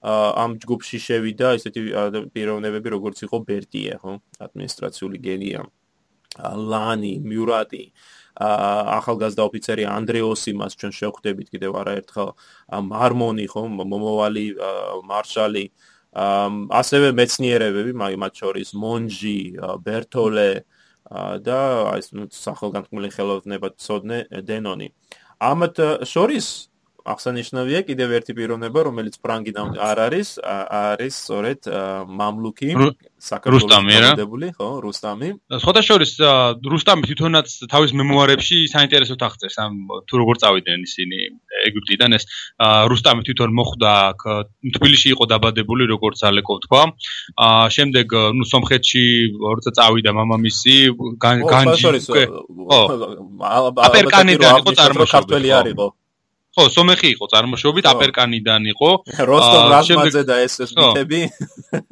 ამ 0.07 0.51
ჯგუფში 0.63 0.99
შევიდა 1.03 1.49
ესეთი 1.57 1.81
პიროვნებები 2.35 2.89
როგორც 2.95 3.23
იყო 3.27 3.37
ბერტიე 3.47 3.95
ხო 4.03 4.13
ადმინისტრაციული 4.47 5.19
გენია 5.19 5.63
ლანი 6.43 7.15
მიურატი 7.23 7.85
ახალგაზრდა 8.37 9.43
ოფიცერი 9.49 9.85
ანდრეოსი 9.89 10.53
მას 10.61 10.73
ჩვენ 10.77 10.93
შევხვდებით 10.99 11.49
კიდევ 11.55 11.73
არაერთხელ 11.83 12.31
მარმონი 12.91 13.47
ხო 13.49 13.63
მომოვალი 13.73 14.47
მარშალი 15.11 15.65
ასევე 16.81 17.09
მეცნიერებები 17.17 17.93
მათ 17.97 18.33
შორის 18.43 18.75
მონჯი 18.77 19.39
ბერტოლე 19.87 20.51
და 21.47 21.59
ეს 21.99 22.11
სახელგანთქმული 22.35 23.11
ხელოვნება 23.15 23.69
ცოდნე 23.79 24.19
დენონი. 24.47 24.89
ამათ 25.41 25.77
შორის 26.09 26.47
აღსანიშნავია 27.07 27.81
კიდევ 27.87 28.09
ერთი 28.19 28.33
პიროვნება, 28.37 28.81
რომელიც 28.89 29.15
ფრანგიდან 29.23 29.79
არ 29.79 29.99
არის, 30.07 30.29
არის 30.43 31.15
სწორედ 31.23 31.61
მამლუქი, 32.21 32.71
საქართველოს 33.17 34.19
დებული, 34.21 34.47
ხო, 34.59 34.69
რუსტამი. 34.85 35.29
სხვათა 35.63 35.83
შორის 35.89 36.13
რუსტამი 36.67 37.03
თვითონაც 37.11 37.49
თავის 37.73 37.91
მემუარებში 37.97 38.59
საინტერესოდ 38.75 39.21
აღწერს 39.29 39.57
ამ 39.65 39.73
თუ 40.07 40.15
როგორ 40.23 40.37
წავიდნენ 40.43 40.79
ისინი 40.87 41.19
ეგვიპტიდან 41.71 42.11
ეს 42.19 42.25
რუსტამი 42.93 43.23
თვითონ 43.27 43.51
მოხვდა 43.57 43.93
თბილისში 44.77 45.09
იყო 45.17 45.25
დაბადებული, 45.33 45.89
როგორც 45.95 46.19
ალეკო 46.29 46.55
თქვა. 46.67 46.83
აა 47.47 47.67
შემდეგ 47.77 48.07
ნუ 48.37 48.45
სომხეთში 48.53 49.05
როცა 49.41 49.71
წავიდა 49.79 50.11
მამამისი, 50.21 50.77
განჯი 51.23 51.93
ხო, 52.07 52.81
აპერკანიდან 53.89 54.53
იყო 54.61 54.71
წარმოშობილი. 54.81 56.06
ხო, 56.57 56.65
სომეხი 56.73 57.09
იყო 57.13 57.27
წარმოშობით, 57.29 57.87
აპერკანიდან 57.91 58.63
იყო. 58.73 58.89
როსტომ 59.29 59.65
რაზმაძე 59.73 60.23
და 60.25 60.37
ეს 60.41 60.55
ეს 60.65 60.71
მითები. 60.73 61.21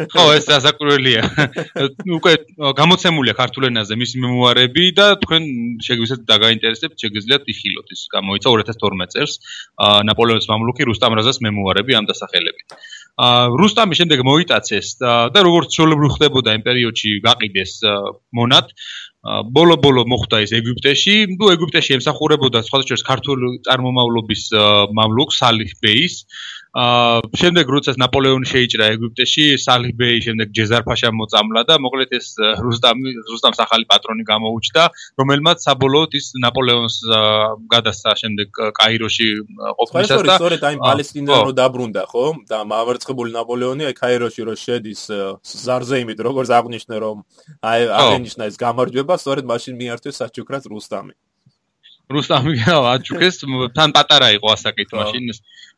ხო, 0.09 0.25
ეს 0.41 0.49
დასაკვირველია. 0.49 1.21
უკვე 2.19 2.33
გამოცემულია 2.81 3.35
ქართულ 3.37 3.69
ენაზე 3.69 3.99
მისი 4.01 4.25
მემუარები 4.25 4.85
და 4.97 5.07
თქვენ 5.21 5.43
შეგვიძლიათ 5.85 6.25
დაგაინტერესებთ, 6.33 6.97
შეგიძლიათ 6.97 7.45
იხილოთ 7.53 7.93
ის 7.93 8.01
გამოიცა 8.17 8.49
2012 8.57 9.13
წელს 9.13 9.33
ნაპოლეონის 10.09 10.49
მამლუქი 10.49 10.89
რუსტამ 10.89 11.21
რაზას 11.21 11.45
მემუარები 11.45 12.01
ამ 12.01 12.09
დასახელებით. 12.09 12.69
აა 13.15 13.53
რუსტამი 13.61 13.95
შემდეგ 13.95 14.25
მოიტაცეს 14.27 14.87
და 15.05 15.41
როგორც 15.45 15.77
შეიძლება 15.77 16.09
ხდებოდა 16.17 16.51
იმ 16.57 16.63
პერიოდში 16.67 17.11
გაყიდეს 17.23 17.73
მონად 18.35 18.73
ბოლო-ბოლო 19.25 20.05
მოხდა 20.05 20.43
ის 20.45 20.53
ეგვიპტეში. 20.53 21.15
ნუ 21.41 21.47
ეგვიპტეში 21.57 21.97
ემსახურებოდა 21.97 22.61
სხვადასხვა 22.67 23.09
ქართული 23.09 23.57
წარმომავლობის 23.65 24.43
მამლუქ 24.93 25.33
სალიხ 25.33 25.73
ბეის. 25.81 26.29
აა 26.75 27.23
შემდეგ 27.39 27.69
როცა 27.71 27.93
ნაპოლეონი 28.03 28.49
შეიჭრა 28.51 28.87
ეგვიპტეში, 28.97 29.45
სალიხ 29.63 29.95
ბეი 29.95 30.19
შემდეგ 30.27 30.49
ჯეზარ-ფაშა 30.59 31.11
მოწამლა 31.15 31.61
და 31.71 31.75
მოკლედ 31.79 32.15
ეს 32.19 32.35
რუსტამი 32.67 33.13
რუსტამს 33.31 33.61
ახალი 33.63 33.87
პატრონი 33.87 34.27
გამოუჩნდა, 34.27 34.83
რომელმაც 35.23 35.59
საბოლოოდ 35.63 36.17
ის 36.19 36.27
ნაპოლეონს 36.43 36.97
გადასცა 37.71 38.15
შემდეგ 38.23 38.49
კაიროში 38.75 39.29
ყოფნისას 39.55 40.27
და 40.27 40.35
სწორედ 40.43 40.67
აი 40.67 40.81
პალესტინიდან 40.83 41.47
რო 41.47 41.55
დაბრუნდა, 41.63 42.03
ხო? 42.11 42.27
და 42.51 42.59
მავერცხებული 42.75 43.31
ნაპოლეონი 43.39 43.87
აი 43.91 43.95
კაიროში 43.95 44.43
რო 44.51 44.55
შედის 44.59 45.03
ზარზე 45.47 46.03
იმით, 46.03 46.19
როგორც 46.27 46.51
აღნიშნე 46.59 46.97
რომ 47.07 47.23
აი 47.71 47.87
აღნიშნა 48.03 48.51
ეს 48.51 48.59
გამარჯვება, 48.59 49.15
სწორედ 49.23 49.47
მაშინ 49.47 49.79
მიართვეს 49.79 50.19
საჩუქრად 50.27 50.67
რუსტამი. 50.75 51.15
რუსტამი 52.13 52.53
აჩუქეს 52.69 53.37
თან 53.77 53.91
პატარა 53.97 54.29
იყო 54.37 54.49
ასაკით 54.53 54.91
მაშინ 54.93 55.31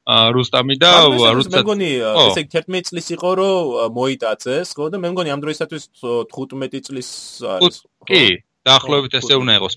რუსტამი 0.07 0.77
და 0.79 0.91
რუსტამი 1.11 1.51
მე 1.51 1.63
მგონი 1.67 1.91
ესე 2.31 2.43
11 2.47 2.91
წლის 2.91 3.09
იყო 3.17 3.31
რომ 3.43 3.95
მოიტაცეს 3.97 4.75
ხო 4.79 4.87
და 4.95 5.01
მე 5.03 5.11
მგონი 5.11 5.35
ამ 5.35 5.43
დროისათვის 5.43 5.85
15 6.31 6.85
წლის 6.87 7.09
არის 7.43 7.83
კი 8.07 8.23
დაახლოებით 8.67 9.19
ესე 9.19 9.35
უნდა 9.43 9.59
იყოს. 9.59 9.75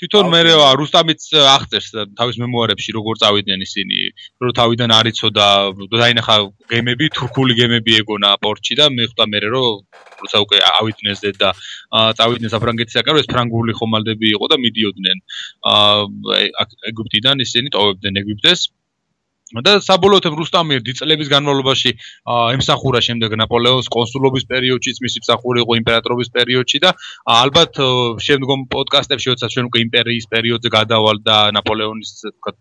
თვითონ 0.00 0.30
მე 0.32 0.40
რუსტამიც 0.80 1.22
აღწერს 1.36 1.88
თავის 2.16 2.36
მემუარებში 2.40 2.94
როგორ 2.96 3.18
წავიდნენ 3.20 3.64
ისინი 3.66 3.98
რომ 4.40 4.54
თავიდან 4.56 4.90
არიწოდა 4.96 5.48
დაინახა 5.92 6.36
გემები 6.72 7.10
თურქული 7.18 7.52
გემები 7.58 7.98
ეგონა 8.00 8.30
პორტში 8.40 8.78
და 8.80 8.88
მე 8.96 9.10
ხვდა 9.10 9.24
მე 9.28 9.38
რომ 9.44 9.84
როცა 10.24 10.38
უკვე 10.44 10.58
ავიდნენ 10.70 11.14
ზედ 11.20 11.36
და 11.42 11.50
წავიდნენ 12.16 12.52
საფრანგეთის 12.54 12.96
საკრავეს 12.96 13.28
ფრანგული 13.28 13.76
ხომალდები 13.76 14.26
იყო 14.40 14.46
და 14.52 14.56
მიდიოდნენ. 14.64 15.18
ეგვიპტიდან 16.90 17.36
ისინი 17.44 17.68
ტოვებდნენ 17.76 18.14
ეგვიპტეს 18.24 18.60
და 19.58 19.72
საბოლოოდ 19.82 20.26
რუსტამი 20.38 20.78
დიწლების 20.86 21.28
განმავლობაში 21.30 21.90
ემსახურა 22.54 23.00
შემდეგ 23.02 23.34
ნაპოლეონის 23.40 23.90
კონსულობის 23.90 24.46
პერიოდშიც 24.50 25.00
მისი 25.02 25.22
მსახური 25.24 25.64
იყო 25.64 25.78
იმპერატორობის 25.80 26.30
პერიოდში 26.36 26.78
და 26.84 26.92
ალბათ 27.34 27.80
შემდგომ 28.26 28.66
პოდკასტებში 28.70 29.32
როცა 29.34 29.50
ჩვენ 29.54 29.70
უკვე 29.70 29.82
იმპერიის 29.86 30.26
პერიოდზე 30.30 30.68
გადავალ 30.76 31.16
და 31.26 31.38
ნაპოლეონის 31.58 32.10
თქვა 32.30 32.52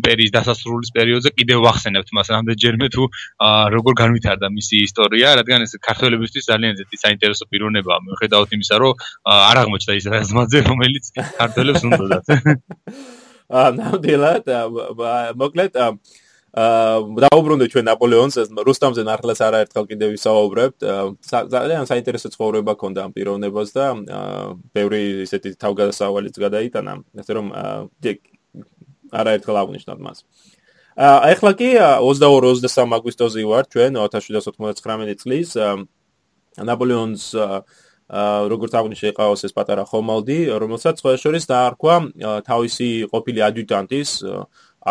იმპერიის 0.00 0.32
დასასრულის 0.38 0.94
პერიოდზე 0.96 1.34
კიდევ 1.36 1.58
ვახსენებთ 1.68 2.08
მას 2.16 2.32
რამდენჯერმე 2.36 2.88
თუ 2.96 3.04
როგორ 3.76 3.92
განვითარდა 4.00 4.48
მისი 4.56 4.80
ისტორია 4.88 5.36
რადგან 5.42 5.68
ეს 5.68 5.76
ქართველებისთვის 5.88 6.48
ძალიან 6.48 6.80
ზედი 6.80 7.02
საინტერესო 7.04 7.44
პიროვნებაა 7.52 8.00
მიუხედავად 8.08 8.56
იმისა 8.56 8.80
რომ 8.80 9.04
არ 9.34 9.62
აღმოჩნდა 9.64 10.00
ის 10.00 10.08
რაზმაძე 10.16 10.64
რომელიც 10.72 11.12
ქართველებს 11.20 11.84
უნდათ 11.84 12.26
ნამდვილად 13.50 14.46
მოკლედ 15.36 15.76
აა 15.76 15.90
დაუბრუნდეთ 16.54 17.72
ჩვენ 17.74 17.86
ნაპოლეონს 17.90 18.36
რუსტამზე 18.62 19.02
ნახლას 19.02 19.40
არაერთხელ 19.42 19.86
კიდევ 19.90 20.08
ვისაუბრებთ. 20.14 20.78
ძალიან 21.50 21.82
საინტერესო 21.90 22.30
ცხოვრება 22.30 22.78
ქონდა 22.78 23.10
ამ 23.10 23.10
პიროვნებას 23.10 23.74
და 23.74 23.86
ბევრი 24.70 25.26
ისეთი 25.26 25.58
თავგადასავალიც 25.58 26.38
გადაიტანა 26.38 26.94
ასე 27.18 27.32
რომ 27.34 27.46
არაერთხელ 29.10 29.56
აღნიშნავთ 29.62 30.00
მას. 30.06 30.18
აა 30.94 31.18
ეხლა 31.34 31.50
კი 31.58 31.70
22-23 32.06 32.94
აგვისტოზე 32.94 33.42
ვარ 33.50 33.64
ჩვენ 33.66 33.92
1799 33.98 35.18
წლის 35.18 35.58
ნაპოლეონს 36.54 37.34
როგორც 38.14 38.72
აღნიშნე 38.78 39.10
ყავს 39.16 39.42
ეს 39.46 39.52
პატარა 39.56 39.84
ხომალდი, 39.90 40.38
რომელსაც 40.62 41.02
სხვა 41.02 41.16
შორის 41.18 41.48
დაარქვა 41.50 41.94
თავისი 42.46 42.88
ყოფილი 43.10 43.40
ადიუტანტის 43.48 44.10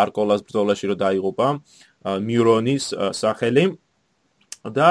არკოლას 0.04 0.44
ბრძოლაში 0.44 0.84
რო 0.92 0.96
დაიღუპა 1.00 1.48
მიურონის 2.04 2.84
სახელი 3.16 3.64
და 4.64 4.90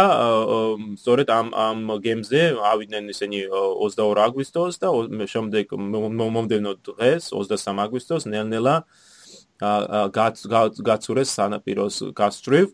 სწორედ 1.02 1.28
ამ 1.34 1.48
ამ 1.54 1.78
გემზე 2.02 2.42
ავიდნენ 2.74 3.10
ისინი 3.14 3.38
22 3.54 4.22
აგვისტოს 4.26 4.74
და 4.82 4.90
შემდეგ 5.34 5.74
მომდენო 5.74 6.74
დღეს 6.90 7.34
23 7.34 7.82
აგვისტოს 7.86 8.30
ნელ-ნელა 8.30 8.76
გაცურეს 9.62 11.30
სანაპიროს 11.38 11.96
გასწრივ. 12.18 12.66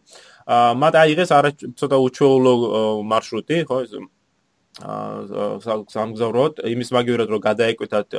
მათ 0.81 0.93
აიღეს 1.03 1.31
არა 1.31 1.51
ცოტა 1.77 1.97
უჩვეულო 2.03 2.53
მარშრუტი, 3.05 3.57
ხო, 3.69 3.77
სამგზავროდ 4.79 6.63
იმის 6.71 6.89
მაგივრად 6.95 7.29
რომ 7.35 7.41
გადაეკვეთათ 7.43 8.15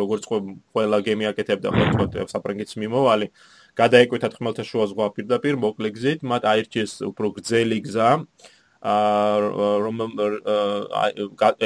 როგორც 0.00 0.22
ყველა 0.32 0.98
გემი 1.08 1.28
აკეთებდა 1.30 1.68
ხოლმე 1.76 2.26
საფრანგეთის 2.32 2.76
მიმოვალი 2.80 3.26
გადაეკვეთათ 3.76 4.36
ხმელთაშუა 4.40 4.86
ზღვა 4.92 5.06
პირდაპირ 5.16 5.60
მოკლე 5.60 5.90
გზით 5.96 6.20
მათ 6.32 6.42
აირჩიეს 6.52 6.92
უფრო 7.12 7.26
გრძელი 7.36 7.80
გზა. 7.88 8.10
რომ 8.86 9.96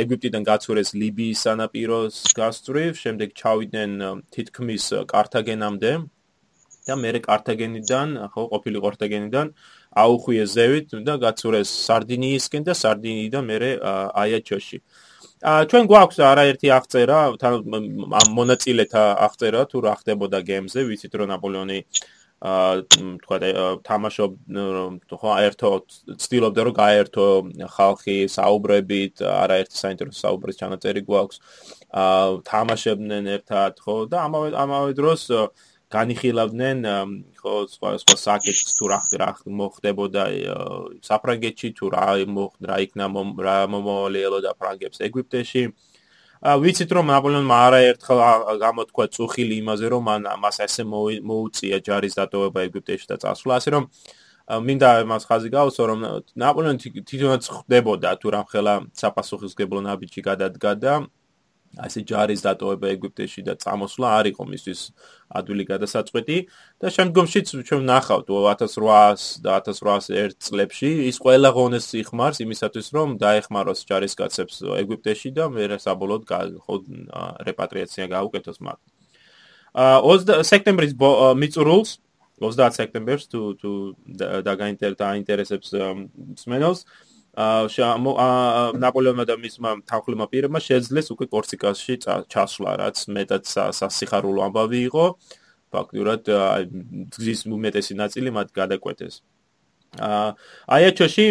ეგვიპტიდან 0.00 0.42
გაცურეს 0.46 0.90
ლიბიის 0.96 1.42
სანაპიროს 1.44 2.16
გასწრივ 2.38 2.90
შემდეგ 3.02 3.34
ჩავიდნენ 3.40 3.90
თითქმის 4.36 4.84
კართაგენამდე 5.10 5.92
და 6.86 6.94
მეორე 7.02 7.20
კართაგენიდან 7.26 8.08
ხო 8.32 8.42
ყოფილი 8.54 8.78
კართაგენიდან 8.86 9.46
აუხვიეს 9.90 10.50
ზევით 10.54 10.88
და 11.06 11.14
გაცურეს 11.18 11.70
სარდინიისკენ 11.86 12.62
და 12.68 12.74
სარდინიიდან 12.78 13.44
მეორე 13.50 13.70
აიაჩოში. 14.22 14.78
აა 15.40 15.64
ჩვენ 15.72 15.84
გვაქვს 15.90 16.18
არაერთი 16.20 16.68
აღწერა, 16.78 17.18
მონაწილეთა 18.38 19.04
აღწერა 19.26 19.60
თუ 19.72 19.78
რა 19.88 19.94
ხდებოდა 20.00 20.38
გემზე, 20.46 20.80
ვიცით 20.84 21.14
რომ 21.16 21.30
ნაპოლეონი 21.32 21.78
აა 22.40 22.72
თქვა 23.20 23.36
თამაშობ 23.84 24.30
ხო 25.20 25.28
აერთო 25.36 25.70
ცდილობდა 26.24 26.60
რომ 26.68 26.74
გაერთო 26.76 27.26
ხალხი 27.76 28.16
საუბრებით, 28.36 29.14
არაერთი 29.20 29.76
საინტერესო 29.76 30.20
საუბრის 30.24 30.60
ჩანაწერი 30.60 31.02
გვაქვს. 31.08 31.36
აა 32.04 32.40
თამაშებდნენ 32.48 33.24
ერთად 33.36 33.72
ხო 33.84 33.96
და 34.12 34.24
ამავე 34.28 34.48
ამავე 34.56 34.92
დროს 34.96 35.20
განიხილავდნენ 35.90 36.84
ხო 37.40 37.54
სხვა 37.74 37.90
სხვა 38.02 38.16
საკითხს 38.22 38.76
თუ 38.78 38.90
რა 38.92 38.98
რა 39.22 39.30
მოხდებოდა 39.60 40.24
საფრანგეთში 41.08 41.68
თუ 41.78 41.90
რა 41.94 42.06
მოხდა 42.36 42.66
რა 42.70 42.76
იქნა 42.86 43.06
რა 43.46 43.56
მომავალეელოდა 43.74 44.52
ფრანგებს 44.60 45.02
ეგვიპტეში. 45.06 45.62
ვიცით 46.40 46.90
რომ 46.96 47.10
ნაპოლეონმა 47.12 47.56
არაერთხელ 47.66 48.20
გამოთქვა 48.64 49.06
წუხილი 49.16 49.54
იმაზე 49.62 49.86
რომ 49.92 50.02
მან 50.08 50.22
მას 50.40 50.56
ესე 50.64 50.82
მოუწია 50.86 51.78
ჯარის 51.84 52.14
დატოვება 52.16 52.60
ეგვიპტეში 52.70 53.06
და 53.10 53.16
წასვლა. 53.24 53.52
ასე 53.60 53.70
რომ 53.74 53.84
მინდა 54.66 54.88
მას 55.10 55.22
ხაზი 55.28 55.48
გავუსო 55.54 55.82
რომ 55.90 55.98
ნაპოლეონი 56.42 56.78
თვითონაც 57.06 57.44
ხდებოდა 57.54 58.10
თუ 58.22 58.26
რამხელა 58.34 58.74
საპასუხისგებლო 58.98 59.80
ნაბიჯი 59.86 60.20
გადადგა 60.26 60.72
და 60.82 60.94
ასე 61.78 62.02
ჯარის 62.02 62.42
დატოვება 62.42 62.90
ეგვიპტეში 62.90 63.44
და 63.46 63.54
წამოსვლა 63.62 64.08
არ 64.18 64.26
იყო 64.34 64.44
მისთვის 64.50 64.80
ადვილი 65.38 65.64
გადასაწყვეტი 65.70 66.38
და 66.82 66.90
შემდგომშიც 66.96 67.52
ჩვენ 67.62 67.82
ნახავთ 67.86 68.26
1800 68.34 69.26
და 69.46 69.54
1801 69.62 70.34
წლებში 70.42 70.90
ის 71.06 71.16
ყველა 71.22 71.50
ღონეს 71.54 71.86
იხმარს 72.02 72.42
იმისათვის 72.42 72.86
რომ 72.96 73.08
დაეხმაროს 73.22 73.86
ჯარისკაცებს 73.86 74.54
ეგვიპტეში 74.82 75.30
და 75.38 75.46
მე 75.54 75.78
საბოლოოდ 75.78 76.22
რეპატრიაცია 77.46 78.04
გაუკეთოს 78.18 78.58
მათ. 78.66 78.78
აა 79.70 79.96
20 80.02 80.42
სექტემბრის 80.50 80.92
მიწურულს 80.98 81.90
30 82.40 82.74
სექტემბერს 82.74 83.28
თუ 83.30 83.40
თუ 83.60 83.70
დაგაინტერესებს 84.42 85.70
მსმენელს 86.34 86.80
ნაპოლეონმა 87.38 89.24
და 89.24 89.36
მისმა 89.38 89.70
თანხლმა 89.86 90.26
პირებმა 90.26 90.58
შეძლეს 90.58 91.14
უკვე 91.14 91.26
კორსიკაში 91.30 91.94
ჩასვლა, 92.26 92.70
რაც 92.82 92.96
მეტად 93.06 93.42
სასიხარულო 93.46 94.50
ამბავი 94.50 94.80
იყო. 94.90 95.04
ფაქტურად 95.70 96.26
გზის 97.14 97.46
უმეტესი 97.46 97.94
ნაწილი 97.94 98.34
მათ 98.34 98.48
გადაკვეთეს. 98.50 99.22
აიაჩოში 100.70 101.26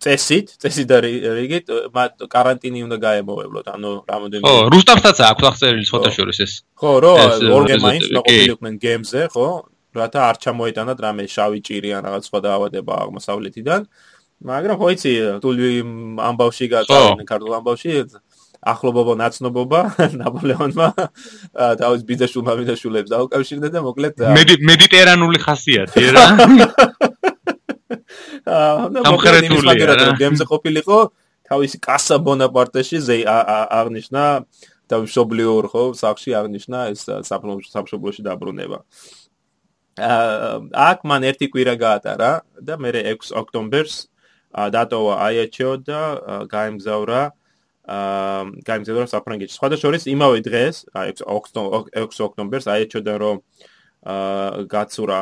წესით, 0.00 0.46
წესით 0.60 0.86
და 0.88 0.98
რიგით 1.04 1.66
მათ 1.96 2.28
каранტინი 2.28 2.84
უნდა 2.84 2.96
გაემოებლოთ, 3.00 3.66
ანუ 3.76 3.90
რამოდენიმე 4.08 4.44
ხო, 4.44 4.56
რუსთავთაც 4.72 5.16
აქვს 5.24 5.44
აღწერილი 5.48 5.84
სხვათა 5.88 6.10
შორის 6.16 6.38
ეს. 6.44 6.52
ხო, 6.80 6.92
რომ 7.04 7.16
ორგემაინს 7.60 8.08
დაყოფილიყვნენ 8.12 8.74
გემზე, 8.84 9.22
ხო? 9.32 9.48
რათა 9.94 10.20
არ 10.28 10.36
ჩამოეტანათ 10.44 10.98
რამე 11.06 11.24
შავი 11.30 11.60
ჭირი 11.64 11.90
ან 11.96 12.02
რაღაც 12.08 12.22
სხვა 12.28 12.38
დაავადება 12.44 12.92
აღმოსავლეთიდან. 13.04 13.80
აა 13.84 14.13
მაგრამ 14.44 14.76
ხო 14.80 14.88
იცი 14.94 15.12
თული 15.40 15.68
ამბავში 16.28 16.66
გაწავდნენ 16.74 17.28
ქართულ 17.28 17.52
ამბავში 17.58 17.92
ახლობობა 18.64 19.14
ნაცნობობა 19.20 19.80
ნაპოლეონმა 20.20 20.88
თავის 21.80 22.04
ბიძაშვილმა 22.08 22.52
ბიძაშვილებს 22.60 23.12
დაუკავშირდა 23.12 23.68
და 23.72 23.82
მოკლედ 23.88 24.24
მედიტერანული 24.68 25.40
ხასიათი 25.44 26.04
რა? 26.16 26.24
აა 28.44 29.02
სამხრეთული 29.04 29.76
რა? 29.88 30.08
გემზე 30.20 30.48
ყოფილიყო 30.48 30.98
თავისი 31.48 31.80
კასა 31.84 32.16
ბონაპარტეში 32.24 33.00
ზე 33.04 33.18
აღნიშნა 33.28 34.24
და 34.88 34.96
მშობლიურ 35.04 35.68
ხო 35.72 35.84
სახში 35.96 36.32
აღნიშნა 36.40 36.88
ეს 36.92 37.04
სამშობლოში 37.28 38.24
დაბრუნება. 38.24 38.78
აა 40.04 40.56
აქ 40.88 40.98
მან 41.08 41.28
ერთი 41.30 41.46
კვირა 41.52 41.74
გაატარა 41.80 42.32
და 42.60 42.74
მე 42.80 42.90
6 42.96 43.32
ოქტომბერს 43.40 43.94
დატოვა 44.54 45.14
აიაჩო 45.26 45.70
და 45.82 46.00
გაემგზავრა 46.50 47.22
აა 47.84 48.64
გაემგზავრა 48.64 49.06
საფრანგეთში. 49.12 49.56
სხვადასხვა 49.60 49.98
იმავე 50.08 50.38
დღეს, 50.46 50.76
6 50.96 51.20
ოქტომბერს 52.24 52.66
აიაჩოდან 52.70 53.16
რომ 53.20 53.36
აა 54.04 54.64
გაცურა 54.72 55.20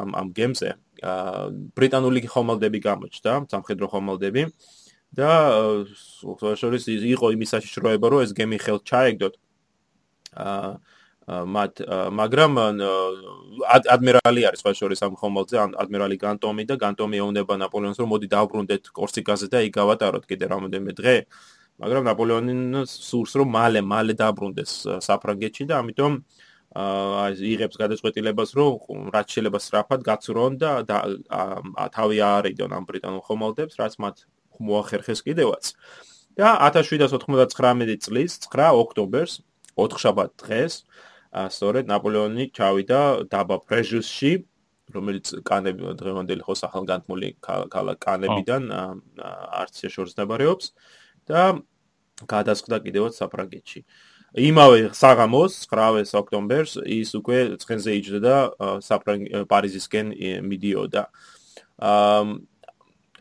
ამ 0.00 0.10
ამ 0.20 0.28
გემზე, 0.34 0.70
აა 1.02 1.44
ბრიტანული 1.76 2.20
ხომალდები 2.26 2.78
გამოჩნდა, 2.82 3.32
სამხედრო 3.52 3.86
ხომალდები 3.94 4.42
და 5.14 5.30
სხვადასხვა 5.94 6.78
იყო 7.14 7.26
იმის 7.36 7.48
საშიშროება, 7.54 8.06
რომ 8.10 8.20
ეს 8.26 8.32
გემი 8.34 8.58
ხელთ 8.58 8.82
ჩაეგდოთ. 8.90 9.34
აა 10.34 10.70
მათ 11.30 11.82
მაგრამ 12.16 12.52
ადმირალი 13.94 14.42
არის 14.50 14.62
სხვა 14.64 14.72
შორის 14.74 15.02
ამ 15.06 15.14
ხომალდზე 15.20 15.56
ადმირალი 15.78 16.16
განტომი 16.18 16.64
და 16.66 16.74
განტომი 16.80 17.20
ეუბნება 17.22 17.54
ნაპოლეონს 17.60 18.00
რომ 18.02 18.08
მოდი 18.14 18.28
დაუბრუნდეთ 18.34 18.90
კორსიკაზე 18.98 19.46
და 19.52 19.58
იქ 19.68 19.72
გავატაროთ 19.78 20.24
კიდე 20.26 20.44
რამოდენიმე 20.50 20.92
დღე. 20.98 21.16
მაგრამ 21.80 22.02
ნაპოლეონი 22.10 22.54
სურს 22.88 23.32
რომ 23.40 23.48
მალე 23.56 23.80
მალე 23.80 24.14
დაბრუნდეს 24.18 24.72
საფრანგეთში 25.06 25.64
და 25.70 25.74
ამიტომ 25.80 26.12
აა 26.70 27.26
იღებს 27.52 27.76
გადაწყვეტილებას 27.82 28.50
რომ 28.58 29.10
რაც 29.14 29.26
შეიძლება 29.34 29.58
სწრაფად 29.58 30.00
გაცრონ 30.06 30.52
და 30.62 30.70
თავი 31.94 32.16
აარიდონ 32.30 32.70
ამ 32.78 32.84
ბრიტანულ 32.90 33.22
ხომალდებს 33.26 33.74
რაც 33.80 33.94
მათ 34.02 34.16
მოახერხეს 34.60 35.20
კიდევაც. 35.26 35.74
და 36.38 36.48
1799 36.62 38.06
წლის 38.06 38.38
9 38.46 38.70
ოქტომბერს 38.82 39.32
4 39.76 39.98
შაბათ 39.98 40.30
დღეს 40.42 40.86
სწორედ 41.30 41.86
ნაპოლეონი 41.90 42.50
ჩავიდა 42.50 43.00
დაბა 43.30 43.56
პრეჟუსში 43.70 44.32
რომელიც 44.90 45.32
კანები 45.46 45.94
დღევანდელი 45.98 46.42
ხო 46.42 46.54
სახელგანთმული 46.58 47.28
კანებიდან 47.46 48.62
არც 48.74 49.82
შეშორს 49.84 50.18
დაბარეობს 50.18 50.72
და 51.30 51.62
გადასხდა 52.26 52.82
კიდევაც 52.84 53.14
საფრანგეთში. 53.22 53.84
იმავე 54.30 54.90
საღამოს 54.94 55.54
9 55.70 56.14
ოქტომბერს 56.14 56.72
ის 56.86 57.14
უკვე 57.18 57.38
ცხენზე 57.62 57.90
იჯდა 57.98 58.20
და 58.22 58.36
საფრანგ 58.82 59.46
პარიზისკენ 59.50 60.06
მიდიოდა. 60.50 61.02
აა 61.78 62.22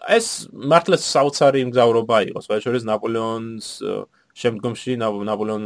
ეს 0.08 0.48
მართლაც 0.54 1.02
საოცარი 1.04 1.66
მგზავრობა 1.70 2.18
იყო, 2.32 2.40
შესაძლოა 2.40 2.88
ნაპოლეონის 2.88 3.68
შემდგომში 4.40 4.96
ნაპოლეონ 5.02 5.66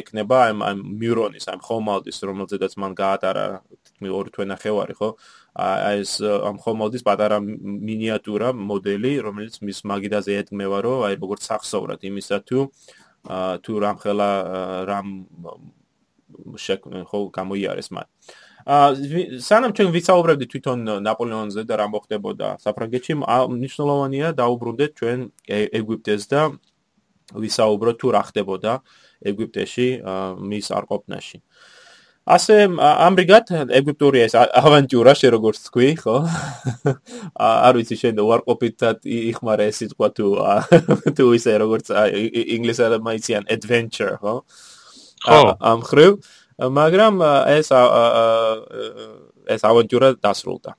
ეკნება 0.00 0.38
ამ 0.50 0.62
ამ 0.66 0.78
მიურონის, 1.00 1.44
ამ 1.52 1.60
ხომალდის, 1.66 2.18
რომელზედაც 2.28 2.72
მან 2.80 2.92
გაატარა 2.96 3.44
თქმი 3.86 4.08
ორი 4.18 4.30
თვე 4.34 4.44
ნახევარი, 4.52 4.94
ხო? 4.98 5.08
აი 5.52 6.02
ეს 6.02 6.12
ამ 6.22 6.56
ხომალდის 6.64 7.04
პატარა 7.06 7.38
მინიატურა 7.42 8.52
მოდელი, 8.56 9.12
რომელიც 9.26 9.60
მის 9.62 9.78
მაგიდაზე 9.92 10.32
ეთქმევა, 10.42 10.78
რომ 10.86 11.06
აი 11.08 11.14
როგორც 11.20 11.42
სახსოვრად 11.50 12.00
იმისა 12.08 12.38
თუ 12.48 12.58
თუ 13.62 13.72
რამ 13.84 13.96
ხელა 14.02 14.30
რამ 14.90 15.08
ხო 17.06 17.18
გამოიარეს 17.30 17.88
მათ. 17.94 18.08
აა 18.62 19.38
სანამ 19.42 19.72
ჩვენ 19.74 19.88
ვიცაუბრებდით 19.90 20.48
თვითონ 20.54 20.78
ნაპოლეონზე 21.02 21.62
და 21.66 21.74
რა 21.82 21.86
მოხდებოდა 21.90 22.48
საფრანგეთში, 22.62 23.14
მნიშვნელოვანია 23.54 24.28
დაუბრუნდეთ 24.38 24.90
ჩვენ 24.98 25.18
ეგვიპტეს 25.50 26.22
და 26.30 26.42
ვისაუბროთ 27.34 27.96
თუ 27.98 28.08
რა 28.14 28.22
ხდებოდა 28.28 28.72
ეგვიპტეში 29.30 29.88
მის 30.50 30.66
არყოფნაში. 30.78 31.38
ასე 32.22 32.56
ამრიგად 32.78 33.48
ეგვიპტური 33.78 34.20
ეს 34.22 34.34
ავანტიურა 34.38 35.14
შე 35.18 35.28
როგორც 35.34 35.58
თქვი, 35.66 35.88
ხო? 35.98 36.16
არ 37.66 37.78
ვიცი 37.80 37.96
შენ 37.98 38.20
უარყოფითად 38.22 39.02
იხმარე 39.02 39.66
ეს 39.72 39.82
სიტყვა 39.82 40.08
თუ 40.14 40.28
თუ 41.18 41.24
ისე 41.34 41.56
როგორც 41.58 41.90
ინგლისურად 42.58 43.02
მაიციან 43.02 43.50
adventure, 43.50 44.14
ხო? 44.22 44.34
ხო, 45.26 45.42
ამ 45.58 45.82
ხრევ, 45.82 46.22
მაგრამ 46.62 47.14
ეს 47.58 47.74
ეს 49.50 49.62
ავანტიურა 49.66 50.14
დასრულდა. 50.22 50.78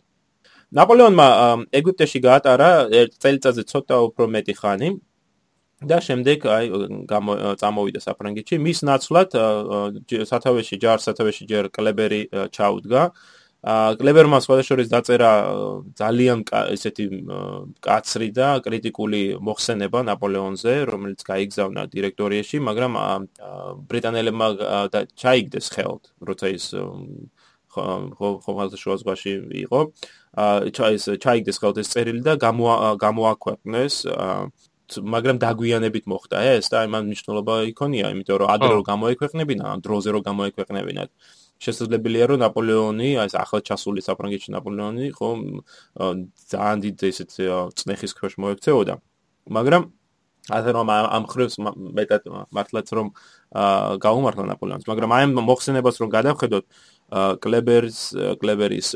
ნაპოლეონმა 0.73 1.27
ეგვიპტეში 1.75 2.19
გაატარა 2.23 2.69
წელიწადზე 3.21 3.63
ცოტა 3.67 3.95
უფრო 4.07 4.25
მეტი 4.31 4.53
ხანი, 4.57 4.89
და 5.89 5.97
შემდეგ 6.07 6.39
აი 6.55 6.65
წამოვიდა 7.61 7.99
საფრანგეთში. 8.03 8.55
მის 8.65 8.79
ნაცვლად 8.89 9.29
სათავეში 10.31 10.75
ჯარ 10.83 10.99
სათავეში 11.05 11.43
ჯერ 11.51 11.69
კლებერი 11.73 12.21
ჩაუდგა. 12.51 13.03
კლებერმა 13.63 14.43
სხვადასხვა 14.43 14.83
დაწერა 14.91 15.31
ძალიან 15.95 16.43
ესეთი 16.75 17.05
კაცრი 17.79 18.27
და 18.35 18.47
კრიტიკული 18.59 19.39
მოხსენება 19.39 20.03
ნაპოლეონზე 20.03 20.73
რომელიც 20.91 21.23
გაიგზავნა 21.23 21.87
დირექტორიაში 21.95 22.59
მაგრამ 22.59 22.91
ბრიტანელებმა 23.87 24.47
ჩაიგდეს 25.15 25.67
ხელთ 25.79 26.11
როცა 26.27 26.47
ის 26.59 26.65
ხო 27.71 28.29
ხომალდა 28.43 28.77
შუა 28.83 28.95
ზღვაში 28.99 29.33
იყო 29.63 29.79
ჩაის 30.75 31.03
ჩაიგდეს 31.23 31.57
ხელთ 31.63 31.79
ეს 31.79 31.87
წერილი 31.95 32.19
და 32.19 32.35
გამოაქვეყნეს 32.99 33.95
მაგრამ 35.01 35.37
დაგვიანებით 35.41 36.05
მოხდა 36.11 36.37
ეს 36.57 36.67
და 36.69 36.83
აი 36.83 36.87
მან 36.93 37.03
მნიშვნელობა 37.09 37.53
იქონია, 37.71 38.05
იმიტომ 38.13 38.37
რომ 38.43 38.49
ადრე 38.53 38.71
რომ 38.77 38.83
გამოექვეყნებინა, 38.91 39.63
ამ 39.73 39.79
დროზე 39.85 40.09
რომ 40.13 40.21
გამოექვეყნებინათ. 40.29 41.09
შესაძლებელია 41.63 42.25
რომ 42.27 42.39
ნაპოლეონი, 42.43 43.09
აი 43.23 43.27
ეს 43.31 43.35
ახლა 43.39 43.59
ჩასული 43.63 44.01
საფრანგეთში 44.03 44.49
ნაპოლეონი, 44.55 45.05
ხო, 45.15 45.29
ძალიან 46.51 46.77
დიდ 46.83 46.95
ესეთ 47.07 47.31
წნეხის 47.77 48.11
ქვეშ 48.19 48.33
მოექცეოდა. 48.43 48.95
მაგრამ 49.47 49.83
ასე 50.51 50.69
რომ 50.75 50.87
ამ 50.91 51.23
ხრევს 51.31 51.55
მეტად 51.63 52.27
მართლაც 52.51 52.87
რომ 52.91 53.07
გაუმართლა 54.03 54.43
ნაპოლეონს, 54.51 54.85
მაგრამ 54.91 55.09
აი 55.15 55.23
მოხსენებას 55.39 55.95
რომ 56.03 56.09
გადავხედოთ, 56.11 56.65
კლებერს 57.13 57.97
კლებერის 58.41 58.87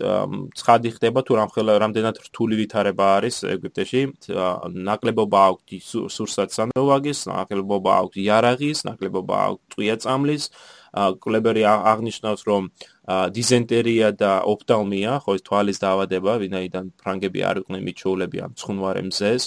ცხადი 0.58 0.90
ხდება 0.98 1.22
თუ 1.22 1.38
რამხელა 1.38 1.74
რამდენად 1.84 2.18
რთული 2.26 2.58
ვითარება 2.58 3.06
არის 3.22 3.36
ეგვიპტეში. 3.46 4.02
ნაკლებობა 4.90 5.40
აქვს 5.54 5.90
სურსაცანოვაგის 6.16 7.20
ნაკლებობა 7.30 7.92
აქვს 8.02 8.18
იარაღის 8.26 8.80
ნაკლებობა 8.90 9.36
აქვს 9.48 9.62
ტყვია-წამლის 9.74 10.44
კლებერი 10.98 11.64
აღნიშნავს 11.70 12.42
რომ 12.50 12.70
დიზენტერია 13.38 14.10
და 14.18 14.32
ოფტალმია 14.50 15.22
ხო 15.22 15.38
ეს 15.38 15.44
თვალის 15.46 15.78
დაავადება 15.86 16.32
ვინაიდან 16.42 16.86
ფრანგები 16.98 17.40
არ 17.50 17.62
იყვნენ 17.62 17.82
მიჩოულები 17.86 18.38
ამ 18.46 18.52
ცხუნვარე 18.58 19.02
მზეს. 19.14 19.44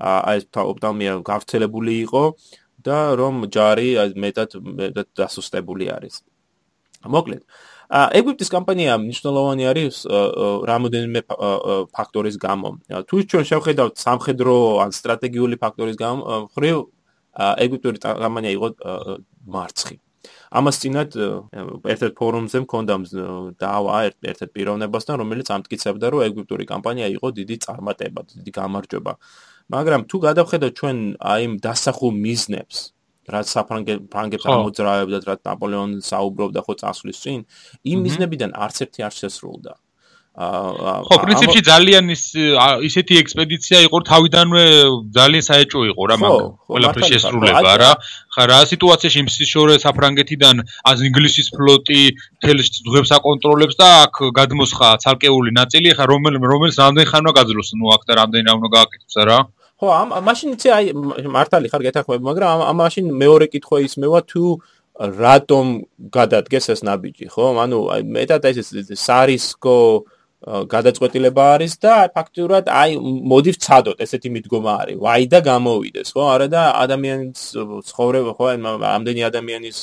აი 0.00 0.36
ეს 0.40 0.44
ოფტალმია 0.52 1.12
გავრცელებული 1.24 1.92
იყო 2.04 2.24
და 2.84 2.98
რომ 3.16 3.48
ჯარი 3.48 3.88
მეტად 4.24 4.50
მეტად 4.60 5.08
დასუსტებული 5.16 5.88
არის. 5.96 6.20
მოკლედ 7.00 7.42
ეგვიპტის 7.90 8.50
კომპანია 8.54 8.92
მნიშვნელოვანი 9.02 9.64
არის 9.70 9.94
რამოდენიმე 10.70 11.20
ფაქტორის 11.96 12.36
გამო. 12.38 12.68
თუ 13.08 13.14
ჩვენ 13.30 13.44
შევხედავთ 13.50 13.94
სამხედრო 14.06 14.54
ან 14.84 14.90
სტრატეგიული 14.94 15.56
ფაქტორის 15.58 15.96
გამო, 15.98 16.22
ხრივ 16.54 16.76
ეგვიპტური 17.64 17.98
კომპანია 17.98 18.50
იყო 18.58 18.68
მარცხი. 19.54 19.96
ამას 20.58 20.76
წინათ 20.82 21.10
ერთ-ერთ 21.92 22.14
ფორუმზე 22.20 22.58
მქონდა 22.66 22.94
დავა 23.62 23.96
ერთ-ერთ 24.10 24.50
პიროვნებასთან, 24.54 25.14
რომელიც 25.22 25.46
ამტკიცებდა, 25.56 26.06
რომ 26.12 26.20
ეგვიპტური 26.28 26.64
კომპანია 26.72 27.06
იყო 27.16 27.26
დიდი 27.38 27.56
წარმატება, 27.64 28.20
დიდი 28.30 28.50
გამარჯვება. 28.58 29.12
მაგრამ 29.70 30.00
თუ 30.10 30.16
გადავხედოთ 30.26 30.72
ჩვენ 30.78 30.96
აი 31.32 31.40
იმ 31.46 31.52
დასახულ 31.66 32.12
მიზნებს, 32.26 32.76
რაც 33.34 33.52
საფრანგეთს 33.56 34.48
ამოძრავებდა 34.54 35.20
და 35.26 35.36
ნაპოლეონი 35.50 36.02
საუბრობდა 36.10 36.64
ხო 36.66 36.74
წასვლის 36.82 37.22
წინ, 37.26 37.46
იმ 37.92 38.02
მიზნებიდან 38.06 38.58
არც 38.66 38.82
ერთი 38.86 39.08
არ 39.08 39.14
შესრულდა. 39.20 39.72
აა 40.40 40.92
ხო, 41.10 41.16
პრინციპში 41.26 41.60
ძალიან 41.66 42.12
ის 42.14 42.22
ისეთი 42.86 43.14
ექსპედიცია 43.18 43.78
იყო, 43.90 43.98
თავიდანვე 44.10 44.62
ძალიან 45.16 45.42
საეჭო 45.42 45.80
იყო 45.90 46.02
რა 46.06 46.16
მაგ 46.22 46.36
ყველაფრის 46.70 47.10
შესრულება 47.10 47.72
რა. 47.82 47.90
ხა 48.30 48.44
რა 48.46 48.58
სიტუაციაში 48.70 49.18
იმ 49.26 49.28
შორე 49.52 49.74
საფრანგეთიდან 49.84 50.62
აზ 50.86 50.98
ინგლისის 51.10 51.48
ფლოტი 51.50 52.02
თელს 52.46 52.66
ძღებს 52.78 53.10
აკონტროლებს 53.18 53.74
და 53.82 53.88
აქ 54.06 54.14
გადმოსხა 54.38 54.88
ცალკეული 55.02 55.50
ნაწილი, 55.60 55.98
ხა 55.98 56.06
რომელ 56.06 56.38
რომელს 56.38 56.78
რამდენ 56.78 57.10
ხანმა 57.10 57.32
გაძლოს, 57.34 57.74
ნუ 57.74 57.86
აქ 57.98 58.02
და 58.06 58.12
რამდენი 58.22 58.46
რა 58.46 58.54
უნდა 58.54 58.68
გააკეთოს 58.78 59.16
რა. 59.26 59.38
ხო 59.80 59.88
ამ 59.96 60.12
მაშინ 60.28 60.48
იცი 60.54 60.68
აი 60.76 60.84
მართალი 61.36 61.72
ხარ 61.72 61.82
გეთახმები 61.88 62.22
მაგრამ 62.28 62.62
ამ 62.68 62.76
მაშინ 62.84 63.06
მეორე 63.16 63.46
კითხვა 63.54 63.78
ისმევა 63.88 64.20
თუ 64.28 64.44
რატომ 65.00 65.66
გადადგეს 66.12 66.66
ეს 66.76 66.80
ნაბიჯი 66.84 67.26
ხო? 67.32 67.44
ანუ 67.64 67.78
აი 67.88 68.00
მეტად 68.04 68.44
ეს 68.52 68.68
სარისკო 69.00 69.76
გადაწყვეტილება 70.72 71.44
არის 71.56 71.72
და 71.80 71.94
ფაქტურად 72.12 72.68
აი 72.68 73.00
მოდი 73.32 73.50
ვცადოთ 73.56 74.04
ესეთი 74.04 74.28
მიდგომა 74.36 74.72
არის 74.84 75.00
ვაი 75.00 75.24
და 75.32 75.40
გამოვიდეს 75.48 76.08
ხო? 76.12 76.22
არა 76.34 76.46
და 76.52 76.62
ადამიანის 76.84 77.40
ცხოვრება 77.88 78.30
ხო 78.36 78.44
ამდენი 78.96 79.22
ადამიანის 79.32 79.78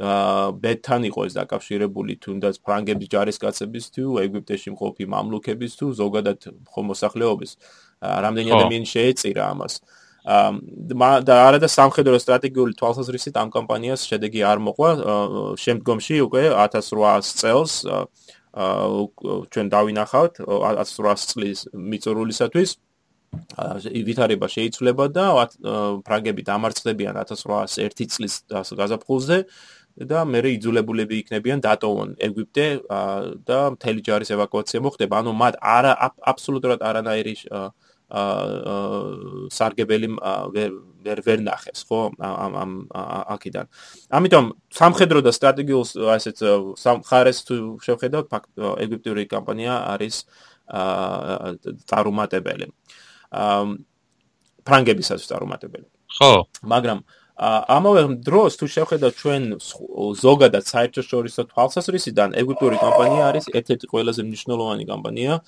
ბეთთან 0.00 1.00
იყო 1.08 1.20
ეს 1.28 1.34
დაკავშირებული 1.36 2.14
თუნდაც 2.24 2.54
ფრანგების 2.64 3.08
ჯარისკაცების 3.12 3.84
თუ 3.92 4.04
ეგვიპტეში 4.24 4.72
მყოფი 4.72 5.04
მამლუქების 5.12 5.72
თუ 5.76 5.86
ზოგადად 6.00 6.40
ხო 6.72 6.80
მოსახლეობის 6.88 7.52
რამდენი 8.00 8.50
ადამიანი 8.56 8.86
შეეწირა 8.88 9.44
ამას. 9.52 9.74
აა 9.80 10.00
და 11.24 11.34
არა 11.48 11.58
და 11.64 11.68
სამხედრო 11.68 12.16
სტრატეგიული 12.20 12.76
თვალსაზრისით 12.76 13.34
ამ 13.40 13.48
კამპანიას 13.56 14.04
შედეგი 14.04 14.40
არ 14.44 14.58
მოყვა. 14.60 14.90
შემდგომში 15.56 16.16
უკვე 16.28 16.42
1800 16.52 17.32
წელს 17.40 17.72
ჩვენ 19.52 19.66
დავინახავთ 19.72 20.34
1800 20.44 21.24
წლის 21.32 21.58
მიწურულისათვის 21.72 22.70
ვითარება 24.10 24.46
შეიცვლება 24.50 25.04
და 25.08 25.26
ფრანგები 26.04 26.42
დამარცხდებიან 26.50 27.14
1801 27.16 28.10
წლის 28.10 28.34
გაზაფხულზე 28.50 29.38
და 30.10 30.24
მე 30.24 30.40
იძულებულები 30.56 31.14
იქნებიან 31.22 31.60
დატოვონ 31.64 32.16
ეგვიპტე 32.26 32.66
და 33.46 33.60
მთელი 33.76 34.00
ჯარის 34.06 34.30
ევაკუაცია 34.36 34.80
მოხდება. 34.84 35.14
ანუ 35.20 35.32
მათ 35.32 35.54
არა 35.60 35.92
აბსოლუტურად 36.32 36.80
არანაირი 36.80 37.34
აა 37.50 37.68
სარგებელი 38.10 40.08
ვერ 40.54 40.70
ვერ 41.26 41.38
ნახეს, 41.46 41.84
ხო? 41.86 42.10
ამ 42.18 42.52
ამ 42.62 42.70
აქედან. 43.34 43.66
ამიტომ 44.10 44.46
სამხედრო 44.74 45.22
და 45.22 45.30
სტრატეგიულ 45.30 45.84
ასეთ 46.16 46.36
სამხარეს 46.74 47.38
თუ 47.46 47.78
შევხედავთ, 47.84 48.26
ეგვიპტური 48.84 49.24
კომპანია 49.30 49.74
არის 49.94 50.26
აა 50.70 51.54
წარუმატებელი. 51.86 52.66
აა 53.30 53.62
ფრანგებისაც 54.66 55.20
წარუმატებელი. 55.24 55.86
ხო. 56.18 56.32
მაგრამ 56.62 56.98
ამავე 57.40 58.02
დროს 58.20 58.58
თუ 58.60 58.66
შევხედავთ 58.68 59.14
ჩვენ 59.16 59.44
ზოგადად 60.20 60.64
საერთაშორისო 60.68 61.44
თვალსაზრისიდან 61.48 62.34
ეგვიპტური 62.36 62.76
კომპანია 62.76 63.22
არის 63.32 63.46
ერთ-ერთი 63.56 63.86
ყველაზე 63.92 64.26
მნიშვნელოვანი 64.28 64.84
კომპანია 64.90 65.38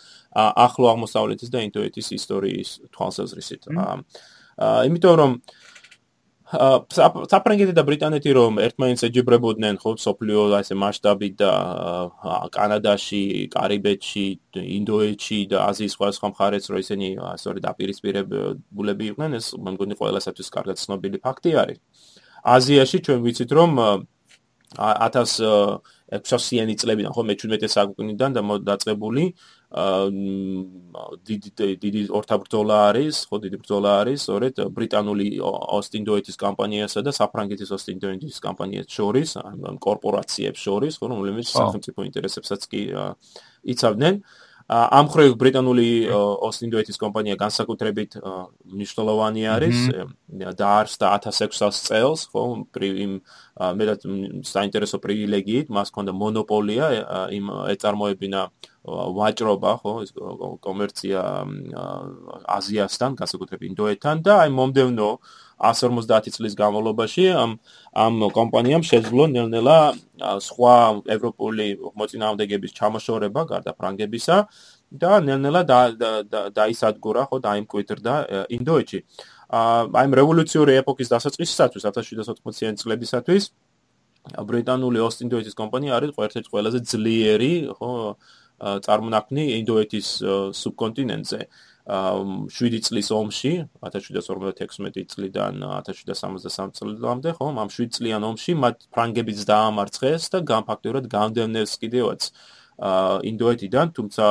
ახლო 0.66 0.86
აღმოსავლეთის 0.92 1.52
და 1.52 1.64
ინდოეთის 1.68 2.08
ისტორიის 2.16 2.70
თვალსაზრისით. 2.96 3.68
აა 3.76 4.86
იმიტომ 4.88 5.14
რომ 5.20 5.32
საფრანგეთი 6.52 7.72
და 7.72 7.82
ბრიტანეთი 7.88 8.32
რომ 8.36 8.58
ერთმანეთს 8.60 9.06
ეჯიბრებოდნენ 9.08 9.78
ხო 9.80 9.92
სოფლიო 10.04 10.40
ასე 10.58 10.76
მასშტაბით 10.76 11.34
და 11.40 11.52
კანადაში, 12.52 13.48
კარიბეთში, 13.54 14.26
ინდოეთში 14.60 15.38
და 15.48 15.64
აზიის 15.72 15.96
სხვა 15.96 16.08
სხვა 16.18 16.28
მხარეებს 16.32 16.68
რო 16.68 16.78
ისინი 16.84 17.08
ასორი 17.32 17.64
დაპირისპირებულები 17.64 19.04
იყვნენ 19.12 19.30
ეს 19.40 19.46
მე 19.56 19.70
მგონი 19.76 19.94
ყველასათვის 19.96 20.48
კარგად 20.52 20.76
ცნობილი 20.76 21.18
ფაქტი 21.24 21.50
არის. 21.62 21.78
აზიაში 22.42 22.98
ჩვენ 23.06 23.18
ვიცით 23.24 23.50
რომ 23.56 23.70
1600-იანი 24.76 26.74
წლებიდან 26.80 27.12
ხო 27.16 27.22
მე-17 27.28 27.68
საუკუნიდან 27.76 28.30
დაწყებული 28.68 29.24
დიდი 29.72 31.50
დიდი 31.80 32.00
ორთაბრძოლა 32.12 32.76
არის, 32.92 33.16
ხო 33.28 33.36
დიდი 33.44 33.56
ბრძოლა 33.62 33.90
არის, 34.04 34.18
სწორედ 34.26 34.54
ბრიტანული 34.76 35.26
ოსტინდოეთის 35.40 36.36
კომპანიასა 36.36 37.00
და 37.00 37.12
საფრანგეთის 37.16 37.70
ოსტინდოეთის 37.72 38.36
კომპანიას 38.44 38.88
შორის, 38.92 39.30
ამ 39.40 39.80
კორპორაციებს 39.80 40.60
შორის, 40.60 41.00
ხო 41.00 41.06
რომლებიც 41.08 41.46
სახელმწიფო 41.56 42.00
ინტერესებსაც 42.04 42.60
კი 42.68 42.82
იცავდნენ. 43.72 44.14
ამ 44.72 45.08
ხრევ 45.12 45.34
ბრიტანული 45.40 45.86
ოსტინდოეთის 46.48 46.98
კომპანია 47.00 47.36
განსაკუთრებით 47.40 48.16
მნიშვნელოვანი 48.72 49.44
არის 49.54 49.78
დაარსდა 50.60 51.10
1600 51.26 51.80
წელს 51.88 52.24
ხო 52.32 52.44
იმ 53.04 53.12
მეტად 53.80 54.06
საინტერესო 54.48 55.00
პრივილეგიით 55.04 55.72
მას 55.76 55.92
ჰქონდა 55.92 56.12
მონოპოლია 56.22 56.90
იმ 57.38 57.52
ეწარმოებინა 57.74 58.42
ვაჭრობა 59.18 59.72
ხო 59.82 59.94
ეს 60.06 60.10
კომერცია 60.66 61.20
აზიასთან 62.58 63.18
განსაკუთრებით 63.20 63.68
ინდოეთთან 63.72 64.24
და 64.26 64.38
აი 64.46 64.50
მომდევნო 64.56 65.10
150 65.62 66.34
წლის 66.34 66.54
განმავლობაში 66.58 67.24
ამ 67.38 67.50
ამ 67.94 68.14
კომპანიამ 68.34 68.82
შეძლო 68.82 69.24
ნელ-ნელა 69.30 69.78
სხვა 70.48 70.74
ევროპული 71.14 71.66
მოწინააღმდეგების 71.98 72.74
ჩამოშორება 72.78 73.42
გარდა 73.52 73.72
ფრანგებისა 73.78 74.36
და 74.92 75.12
ნელ-ნელა 75.26 75.62
დაისადგურა 76.58 77.22
ხო 77.30 77.36
დაიმკვიდრდა 77.46 78.14
ინდოეთში. 78.58 78.98
აი 79.52 80.04
ამ 80.08 80.12
რევოლუციური 80.20 80.72
ეპოქის 80.82 81.08
დასაწყისისათვის 81.14 81.82
1780-იანი 81.86 82.76
წლებისათვის 82.82 83.44
ბრიტანული 84.48 84.98
ოსტინდოეთის 85.02 85.54
კომპანია 85.58 85.92
არის 85.98 86.10
ერთ-ერთი 86.26 86.48
ყველაზე 86.54 86.78
ძლიერი 86.90 87.52
ხო 87.76 87.90
წარმონაქმნი 88.62 89.44
ინდოეთის 89.58 90.08
სუბკონტინენტზე. 90.54 91.40
7 91.86 92.80
წლის 92.86 93.08
ომში 93.10 93.52
1756 93.82 95.14
წლიდან 95.14 95.62
1763 95.66 96.98
წლამდე 97.02 97.34
ხო 97.34 97.46
ამ 97.58 97.70
7 97.74 97.90
წლიან 97.98 98.22
ომში 98.30 98.54
მათ 98.54 98.86
ფრანგებიც 98.94 99.42
დაამარცხეს 99.50 100.30
და 100.30 100.38
განფაქტურად 100.46 101.10
გამდევნეს 101.10 101.74
კიდევაც 101.82 102.30
ინდოეთიდან 103.26 103.94
თუმცა 103.98 104.26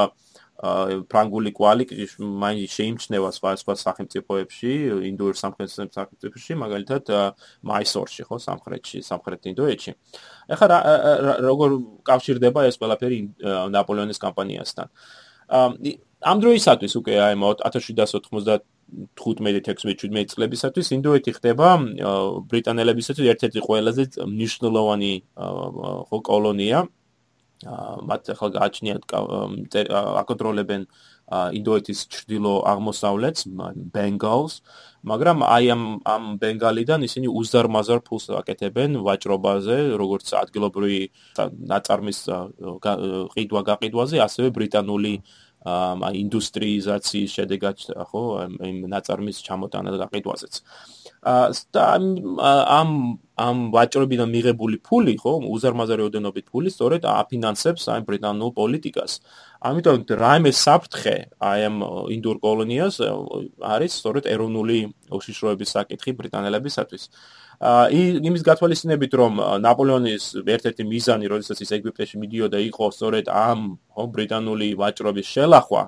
ფრანგული 0.62 1.52
კვალი 1.58 1.86
მაინც 2.22 2.70
შეიმჩნევა 2.78 3.30
სხვა 3.34 3.52
სხვა 3.62 3.74
სახელმწიფოებში 3.82 4.72
ინდოურ 5.10 5.36
სახელმწიფოებში 5.40 6.54
მაგალითად 6.64 7.04
მაისორში 7.66 8.22
ხო 8.30 8.38
სამხრეთში 8.46 9.02
სამხრეთ 9.02 9.42
ინდოეთში. 9.52 9.92
ეხლა 10.54 10.78
როგორ 11.42 11.70
კავშირდება 12.06 12.70
ეს 12.70 12.78
ყველაფერი 12.78 13.20
ნაპოლეონის 13.74 14.22
კამპანიასთან 14.22 14.88
ამ 16.22 16.38
დროისათვის 16.42 16.94
უკვე 17.02 17.14
აი 17.26 17.36
1795-16-17 17.42 20.30
წლებისათვის 20.34 20.88
ინდოეთი 20.98 21.32
ხდება 21.38 21.68
ბრიტანელებისათვის 22.52 23.28
ერთ-ერთი 23.34 23.60
ყველაზე 23.68 24.04
მნიშვნელოვანი 24.30 25.14
ხო 26.10 26.18
კოლონია. 26.30 26.80
მათ 27.62 28.34
ახლა 28.34 28.50
გააჩნიათ 28.58 29.04
აკონტროლებენ 30.22 30.82
ინდოეთის 31.32 32.00
ჩრდილო 32.10 32.54
აღმოსავლეთს 32.72 33.46
ბენგალს 33.94 34.54
მაგრამ 35.06 35.46
აი 35.46 35.66
ამ 35.76 35.84
ამ 36.14 36.24
ბენგალიდან 36.42 37.06
ისინი 37.06 37.30
უზარმაზარ 37.30 38.02
ფულს 38.02 38.26
აკეთებენ 38.42 38.98
ვაჭრობაზე 39.06 39.78
როგორც 40.02 40.34
ადგილობრივი 40.42 41.02
ნაწარმის 41.72 42.20
ყიდვა 43.38 43.62
გაყიდვაზე 43.70 44.18
ასევე 44.26 44.50
ბრიტანული 44.58 45.14
აი 45.62 46.14
ინდუსტრიიზაციის 46.26 47.34
შედეგად 47.38 47.78
ხო 48.10 48.22
იმ 48.66 48.78
ნაწარმის 48.90 49.38
ჩამოტანა 49.46 49.94
და 49.94 49.98
გაყიდვაზეც. 50.04 50.54
და 51.70 51.86
ამ 52.82 52.90
ამ 53.38 53.58
ვაჭრობიდან 53.74 54.30
მიღებული 54.34 54.78
ფული 54.82 55.14
ხო 55.22 55.34
უზარმაზარი 55.54 56.02
ოდენობით 56.10 56.46
ფული 56.50 56.70
სწორედ 56.74 57.06
აფინანსებს 57.06 57.84
აი 57.94 58.02
ბრიტანულ 58.10 58.52
პოლიტიკას. 58.58 59.12
ამიტომ 59.62 59.98
რაიმე 60.24 60.52
საფრთხე 60.66 61.16
აი 61.38 61.60
ამ 61.70 61.78
ინდურ 62.18 62.38
კოლონიას 62.42 62.96
არის 63.62 63.92
სწორედ 64.02 64.26
ეროვნული 64.34 64.78
უშიშროების 65.14 65.70
საკითხი 65.78 66.12
ბრიტანელებისათვის. 66.18 67.04
იმის 67.62 68.42
გათვალისწინებით 68.42 69.14
რომ 69.22 69.34
ნაპოლეონის 69.62 70.24
ერთ-ერთი 70.42 70.84
მიზანი, 70.90 71.26
როდესაც 71.30 71.62
ის 71.62 71.72
ეგვიპტეში 71.78 72.18
მიდიოდა, 72.18 72.58
იყო 72.58 72.86
სწორედ 72.90 73.26
ამ 73.30 73.60
ბრიტანული 73.94 74.74
ვაჭრობის 74.82 75.28
შელახვა 75.30 75.84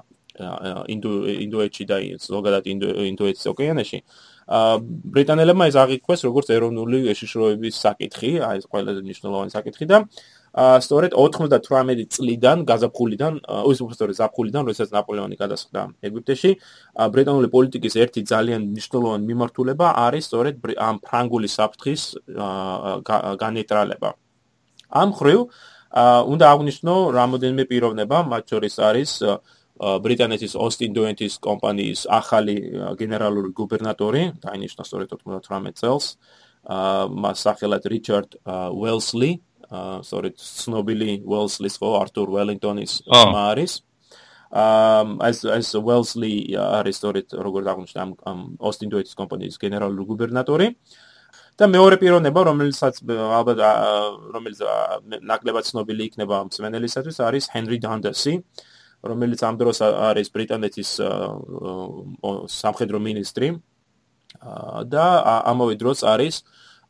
ინდო 0.90 1.12
ინდოეთში 1.30 1.84
და 1.90 1.98
ზოგადად 2.18 2.66
ინდოეთის 2.70 3.46
ოკეანეში. 3.54 4.00
ბრიტანელებმა 5.14 5.66
ეს 5.70 5.76
აღიქვეს 5.78 6.22
როგორც 6.26 6.48
ეროვნული 6.54 7.10
ეშიშროების 7.14 7.76
საკითხი, 7.86 8.32
აი 8.42 8.58
ეს 8.62 8.66
ყველაზე 8.70 9.00
მნიშვნელოვანი 9.06 9.52
საკითხი 9.54 9.86
და 9.90 9.98
სწორედ 10.54 11.16
98 11.18 12.06
წლიდან 12.14 12.62
გაზაფხულიდან, 12.70 13.34
ой, 13.66 13.74
უბრალოდ 13.74 14.14
ზაფხულიდან, 14.22 14.62
როდესაც 14.70 14.90
ნაპოლეონი 14.94 15.36
გადასხდა 15.42 15.82
ეგვიპტეში, 16.06 16.52
ბრიტანული 16.94 17.48
პოლიტიკის 17.50 17.94
ერთი 17.98 18.22
ძალიან 18.22 18.62
მნიშვნელოვანი 18.70 19.26
მიმართულება 19.34 19.88
არის 20.06 20.24
სწორედ 20.30 20.56
ამ 20.78 20.96
ფრანგული 21.02 21.50
საფრთხის 21.50 22.02
განეტრალება. 23.42 24.10
ამ 24.94 25.10
ხრივ 25.18 25.40
უნდა 26.34 26.46
აღნიშნო 26.54 26.94
რამოდენიმე 27.18 27.64
პიროვნება, 27.70 28.18
მათ 28.30 28.44
შორის 28.54 28.76
არის 28.78 29.12
ბრიტანეთის 30.06 30.54
ოსტინდოენთის 30.54 31.34
კომპანიის 31.42 32.02
ახალი 32.14 32.56
გენერალური 33.02 33.50
გუბერნატორი, 33.58 34.38
დაინიშნა 34.46 34.84
სწორედ 34.86 35.10
98 35.18 35.74
წელს, 35.82 36.06
მას 37.10 37.38
სახელად 37.42 37.84
რიჩარდ 37.90 38.30
უელსლი, 38.70 39.32
სწორედ 39.72 40.36
ცნობილი 40.38 41.10
უელსლის 41.24 41.80
ხო 41.80 41.90
არტურ 42.04 42.28
უელინგტონის 42.36 42.94
მარის 43.10 43.82
აა 44.54 45.30
ეს 45.34 45.40
ეს 45.50 45.70
უელსლი 45.82 46.54
არის 46.62 46.96
სწორედ 47.02 47.34
როგორც 47.34 47.66
აღნიშნა 47.74 48.02
ამ 48.30 48.40
ოსტინ 48.62 48.90
დუეტის 48.94 49.18
კომპანიის 49.18 49.58
გენერალური 49.58 50.06
გუბერნატორი. 50.06 50.68
და 51.58 51.66
მეორე 51.70 51.96
პიროვნება 52.02 52.42
რომელსაც 52.50 52.96
ალბათ 53.06 53.60
რომელიც 54.34 54.60
ნაკლებად 55.22 55.64
ცნობილი 55.70 56.02
იქნება 56.10 56.38
მსმენელისათვის 56.50 57.18
არის 57.30 57.50
ჰენრი 57.54 57.78
დანდასი 57.86 58.34
რომელიც 59.10 59.40
ამ 59.46 59.56
დროს 59.62 59.78
არის 59.82 60.28
ბრიტანეთის 60.34 60.90
სამხედრო 62.62 62.98
მინისტრი. 63.08 63.48
და 64.94 65.06
ამავე 65.50 65.74
დროს 65.82 66.00
არის 66.14 66.36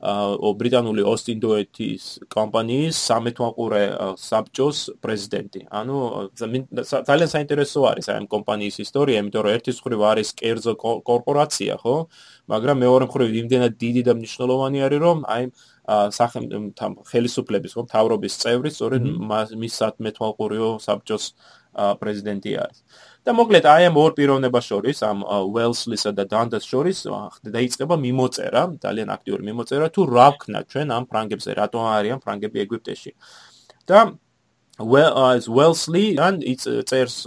ბრიტანული 0.04 1.04
ოსტინდოეთის 1.08 2.06
კომპანიის 2.36 2.98
სამეთვალყურე 3.08 3.84
საბჭოს 4.20 4.80
პრეზიდენტი. 5.00 5.62
ანუ 5.72 5.98
ძალიან 7.08 7.30
საინტერესო 7.32 7.80
არის 7.88 8.10
აი 8.12 8.18
ამ 8.20 8.28
კომპანიის 8.28 8.76
ისტორია, 8.84 9.24
იმიტომ 9.24 9.42
რომ 9.48 9.56
ერთის 9.56 9.80
მხრივ 9.80 10.02
არის 10.12 10.30
კერძო 10.44 10.74
კორპორაცია, 11.08 11.74
ხო? 11.80 11.96
მაგრამ 12.52 12.78
მეორე 12.84 13.04
მხრივ 13.08 13.28
იმდენად 13.44 13.74
დიდი 13.80 14.02
და 14.04 14.14
მნიშვნელოვანი 14.20 14.80
არის, 14.84 15.00
რომ 15.08 15.18
აი 15.24 15.44
სახელმწიფო 16.20 17.00
ხელისუფლების, 17.08 17.72
ხო, 17.76 17.82
მთავრობის 17.88 18.34
წევრი 18.44 18.70
სწორედ 18.76 19.04
მის 19.64 19.74
სამეთვალყურეო 19.80 20.70
საბჭოს 20.84 21.26
პრეზიდენტი 21.74 22.52
არის. 22.64 22.80
და 23.24 23.32
მოკლედ 23.32 23.66
აი 23.74 23.84
ამ 23.88 23.96
ორ 24.04 24.12
პიროვნებას 24.18 24.66
შორის, 24.72 24.98
ამ 25.10 25.24
ველსლისა 25.56 26.12
და 26.18 26.24
დანდას 26.28 26.64
შორის 26.68 26.98
დაიწყება 27.56 27.96
მიმოწერა, 28.06 28.62
ძალიან 28.84 29.10
აქტიური 29.16 29.44
მიმოწერა 29.50 29.88
თუ 29.96 30.02
რა 30.16 30.28
ვქნა 30.36 30.60
ჩვენ 30.72 30.88
ამ 30.98 31.04
ფრანგებზე, 31.12 31.50
რატო 31.60 31.80
არიან 31.98 32.20
ფრანგები 32.20 32.58
ეგვიპტეში. 32.66 33.12
და 33.88 34.18
well 34.80 35.14
as 35.30 35.48
Wellesley 35.48 36.18
and 36.18 36.44
it's 36.44 36.66
წერს 36.90 37.26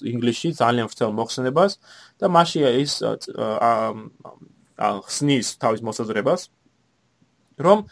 ინგლისში 0.00 0.56
ძალიან 0.56 0.88
ფრთელ 0.88 1.12
მოხსნებას 1.12 1.76
და 2.16 2.26
მასში 2.32 2.64
ის 2.80 2.92
ხსნის 4.80 5.46
თავის 5.60 5.80
მოსაზრებას 5.84 6.48
რომ 7.60 7.84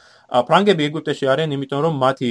ფრანგები 0.49 0.89
ეგვიპტეში 0.89 1.29
არიან 1.29 1.53
იმიტომ 1.59 1.81
რომ 1.85 1.95
მათი 2.01 2.31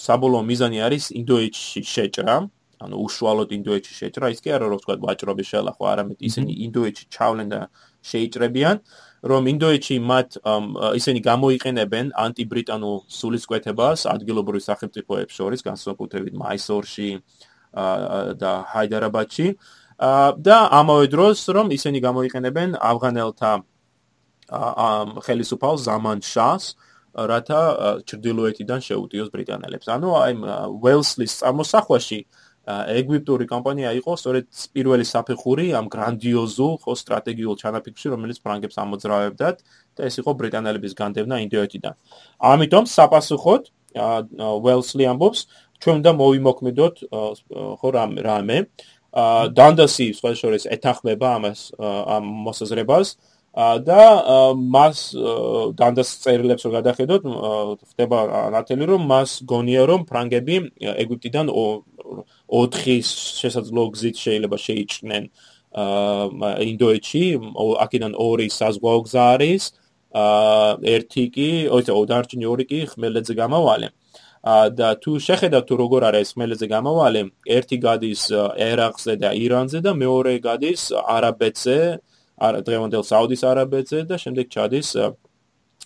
საბოლოო 0.00 0.42
მიზანი 0.48 0.78
არის 0.86 1.04
ინდოეთში 1.20 1.80
შეჭრა. 1.94 2.36
ანუ 2.80 2.96
უშუალოდ 3.04 3.50
ინდოეთში 3.52 3.94
შეჭრა. 4.00 4.26
ის 4.32 4.40
კი 4.40 4.48
არა 4.56 4.66
რომ 4.72 4.80
თქვა 4.80 4.94
ვაჭრობის 5.04 5.46
შელახვა 5.52 5.86
არამედ 5.92 6.18
ისინი 6.28 6.52
ინდოეთში 6.66 7.04
ჩავლენ 7.12 7.48
და 7.52 7.60
შეიჭრებიან 8.10 8.76
რომ 9.30 9.42
ინდოეთში 9.52 9.96
მათ 10.00 10.28
ისინი 10.96 11.20
გამოიყენებენ 11.20 12.06
ანტიბრიტანულ 12.24 12.96
სულისკვეთებას 13.20 14.00
ადგილობრივ 14.14 14.62
სახელმწიფოებს 14.64 15.32
შორის 15.36 15.60
განსაკუთრებით 15.68 16.34
მაისორში 16.40 17.10
და 18.40 18.52
ჰაიდარაბადში. 18.72 19.48
და 20.00 20.58
ამავე 20.80 21.06
დროს 21.12 21.38
რომ 21.52 21.66
ისინი 21.76 22.00
გამოიყენებენ 22.00 22.68
ავღანელთა 22.80 23.52
ხელისუფალ 25.26 25.76
ზამან 25.76 26.24
შას 26.24 26.64
რათა 27.14 27.60
ჩრდილოეთიდან 28.06 28.80
შეუტიოს 28.86 29.28
ბრიტანელებს. 29.34 29.86
ანუ 29.90 30.08
აი 30.24 30.32
უელსლის 30.78 31.32
წამოსახვაში 31.40 32.20
ეგვიპტური 32.70 33.46
კომპანია 33.50 33.90
იყო 33.98 34.12
სწორედ 34.20 34.46
პირველი 34.74 35.04
საფეხური 35.08 35.66
ამ 35.74 35.86
გრანდიოზულ 35.90 36.74
ხო 36.84 36.92
სტრატეგიულ 37.02 37.56
ჩანაფიქრში, 37.62 38.06
რომელიც 38.14 38.38
ფრანგებს 38.44 38.76
ამოძრავებდათ 38.78 39.56
და 39.96 40.00
ეს 40.06 40.14
იყო 40.22 40.30
ბრიტანელების 40.38 40.92
განდევნა 41.00 41.36
ინდოეთიდან. 41.50 41.94
ამიტომ 42.38 42.84
საპასუხოდ 42.94 43.62
უელსლი 44.60 45.04
ამბობს, 45.10 45.40
ჩვენ 45.82 45.94
უნდა 46.00 46.12
მოვიმოქმედოთ 46.20 46.94
ხო 47.80 47.88
რამე. 47.90 48.58
დანდასი 49.10 50.06
სხვა 50.14 50.30
შორის 50.38 50.64
ეთანხმება 50.70 51.28
ამას 51.38 51.60
ამ 51.82 52.24
მოსაზრებას 52.46 53.08
და 53.56 54.02
მას 54.54 54.98
დანდას 55.74 56.10
წერილებს 56.22 56.64
რო 56.66 56.70
გადახედოთ, 56.70 57.22
ხდება 57.90 58.18
ნათელი 58.54 58.84
რომ 58.94 59.02
მას 59.10 59.42
გონია 59.42 59.82
რომ 59.90 60.06
ფრანგები 60.06 60.56
ეგვიპტიდან 60.78 61.50
4 61.50 63.10
შესაძლო 63.42 63.82
გზით 63.90 64.16
შეიძლება 64.22 64.56
შეიჭნენ 64.66 65.24
ინდოეთში, 66.70 67.24
აქედან 67.84 68.12
2 68.14 68.50
საზღვაო 68.54 69.00
გზა 69.06 69.24
არის, 69.34 69.62
აა 70.14 70.78
ერთი 70.94 71.24
კი, 71.34 71.50
ოიცე, 71.70 71.92
დარჩენი 72.10 72.46
ორი 72.46 72.64
კი 72.70 72.78
ხმელეთზე 72.90 73.34
გამავალი. 73.34 73.88
და 74.40 74.96
თუ 75.04 75.20
შეხედავთ 75.20 75.66
თუ 75.68 75.74
როგორ 75.76 76.02
არის 76.10 76.32
ხმელეთზე 76.32 76.66
გამავალი, 76.72 77.22
ერთი 77.44 77.76
გადის 77.76 78.22
ერაყზე 78.56 79.14
და 79.20 79.30
ირანზე 79.36 79.78
და 79.84 79.92
მეორე 79.92 80.40
გადის 80.40 80.96
არაბეთზე, 80.96 82.00
დღევანდელ 82.40 83.04
საუდის 83.04 83.42
არაბეთზე 83.44 84.04
და 84.10 84.16
შემდეგ 84.20 84.48
ჩადის 84.54 84.96
აა 85.00 85.10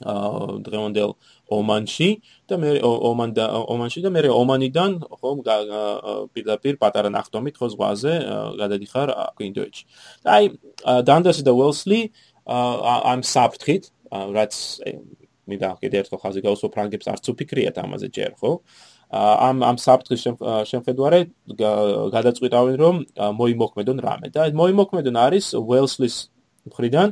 დღევანდელ 0.02 1.14
ომანში 1.54 2.08
და 2.50 2.58
მე 2.58 2.70
ომან 2.82 3.34
და 3.36 3.46
ომანში 3.70 4.02
და 4.02 4.10
მე 4.10 4.22
ომანიდან 4.26 4.96
ხომ 5.22 5.42
პირდაპირ 6.34 6.78
პატარა 6.82 7.12
ნახტომით 7.14 7.54
ხო 7.60 7.68
ზღვაზე 7.74 8.14
გადადიხარ 8.58 9.08
ინდოეთში. 9.38 9.84
და 10.26 10.28
აი 10.34 10.44
დანდასი 11.06 11.42
და 11.46 11.52
უელსლი 11.54 12.00
ამ 12.46 13.20
საფრთხით 13.22 13.84
რაც 14.10 14.54
მე 15.46 15.56
და 15.62 15.70
კიდე 15.78 15.96
ერთხელ 16.02 16.18
ხაზი 16.24 16.40
გავუსვა 16.42 16.68
ფრანგებს 16.74 17.06
არც 17.14 17.24
უფიქრიათ 17.30 17.76
ამაზე 17.78 18.08
ჯერ 18.10 18.32
ხო? 18.34 18.50
ამ 19.14 19.62
ამ 19.62 19.76
საფრთხის 19.78 20.22
შემხედვარე 20.74 21.20
გადაწყვიტავენ 22.10 22.76
რომ 22.82 22.94
მოიმოქმედონ 23.38 23.98
რამე 24.02 24.28
და 24.34 24.50
მოიმოქმედონ 24.58 25.16
არის 25.22 25.54
უელსლის 25.54 26.33
მხრიდან 26.68 27.08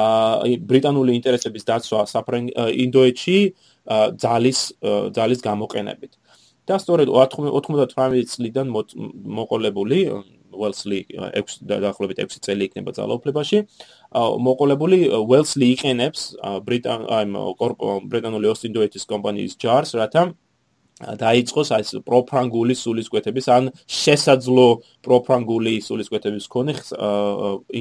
აი 0.00 0.52
ბრიტანული 0.70 1.16
ინტერესების 1.18 1.64
დაცვა 1.70 2.00
საფრანგ 2.14 2.46
ინდოეთში 2.84 3.38
ძალის 4.24 4.60
ძალის 5.16 5.40
გამოყენებით. 5.48 6.12
და 6.64 6.78
სწორედ 6.80 7.08
98 7.12 8.24
წლიდან 8.24 8.66
მოყოლებული 8.72 9.98
უელსლი 10.54 11.00
6 11.12 11.66
დაახლოებით 11.68 12.18
6 12.24 12.40
წელი 12.46 12.64
იქნება 12.68 12.94
ძალაუფლებაში. 12.96 13.58
მოყოლებული 14.46 14.98
უელსლი 15.12 15.66
იყენებს 15.74 16.22
ბრიტან 16.64 17.00
აი 17.18 17.24
ბრიტანული 18.08 18.46
ოსტინდოეთის 18.54 19.04
კომპანიის 19.12 19.58
ჯარს, 19.60 19.92
რათა 20.00 20.22
დაიწყოს 21.02 21.68
აი 21.74 21.98
პროფრანგული 22.06 22.74
სულისკვეთების 22.78 23.46
ან 23.50 23.64
შესაძლო 23.90 24.66
პროფრანგული 25.02 25.82
სულისკვეთების 25.82 26.44
მქონე 26.46 26.74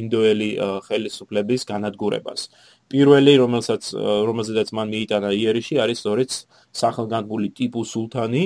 ინდოელი 0.01 0.49
ხელისუფლების 0.89 1.61
განადგურებას. 1.69 2.49
პირველი 2.89 3.33
რომელსაც 3.37 3.83
რომელზედაც 3.93 4.67
მან 4.73 4.87
მიიტანა 4.89 5.29
იერიში 5.29 5.75
არის 5.77 5.97
სწორედ 6.01 6.29
სახელგანთმული 6.73 7.49
ტიპუ 7.53 7.81
სულთანი. 7.85 8.43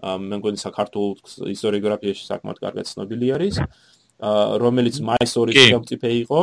მე 0.00 0.34
მგონი 0.40 0.58
საქართველოს 0.64 1.32
ისტორიოგრაფიაში 1.52 2.24
საკმაოდ 2.24 2.58
კარგად 2.64 2.84
ცნობილი 2.88 3.26
არის. 3.36 3.54
რომელიც 4.64 4.96
მაისორის 5.04 5.56
ხელმწიფე 5.60 6.10
იყო. 6.24 6.40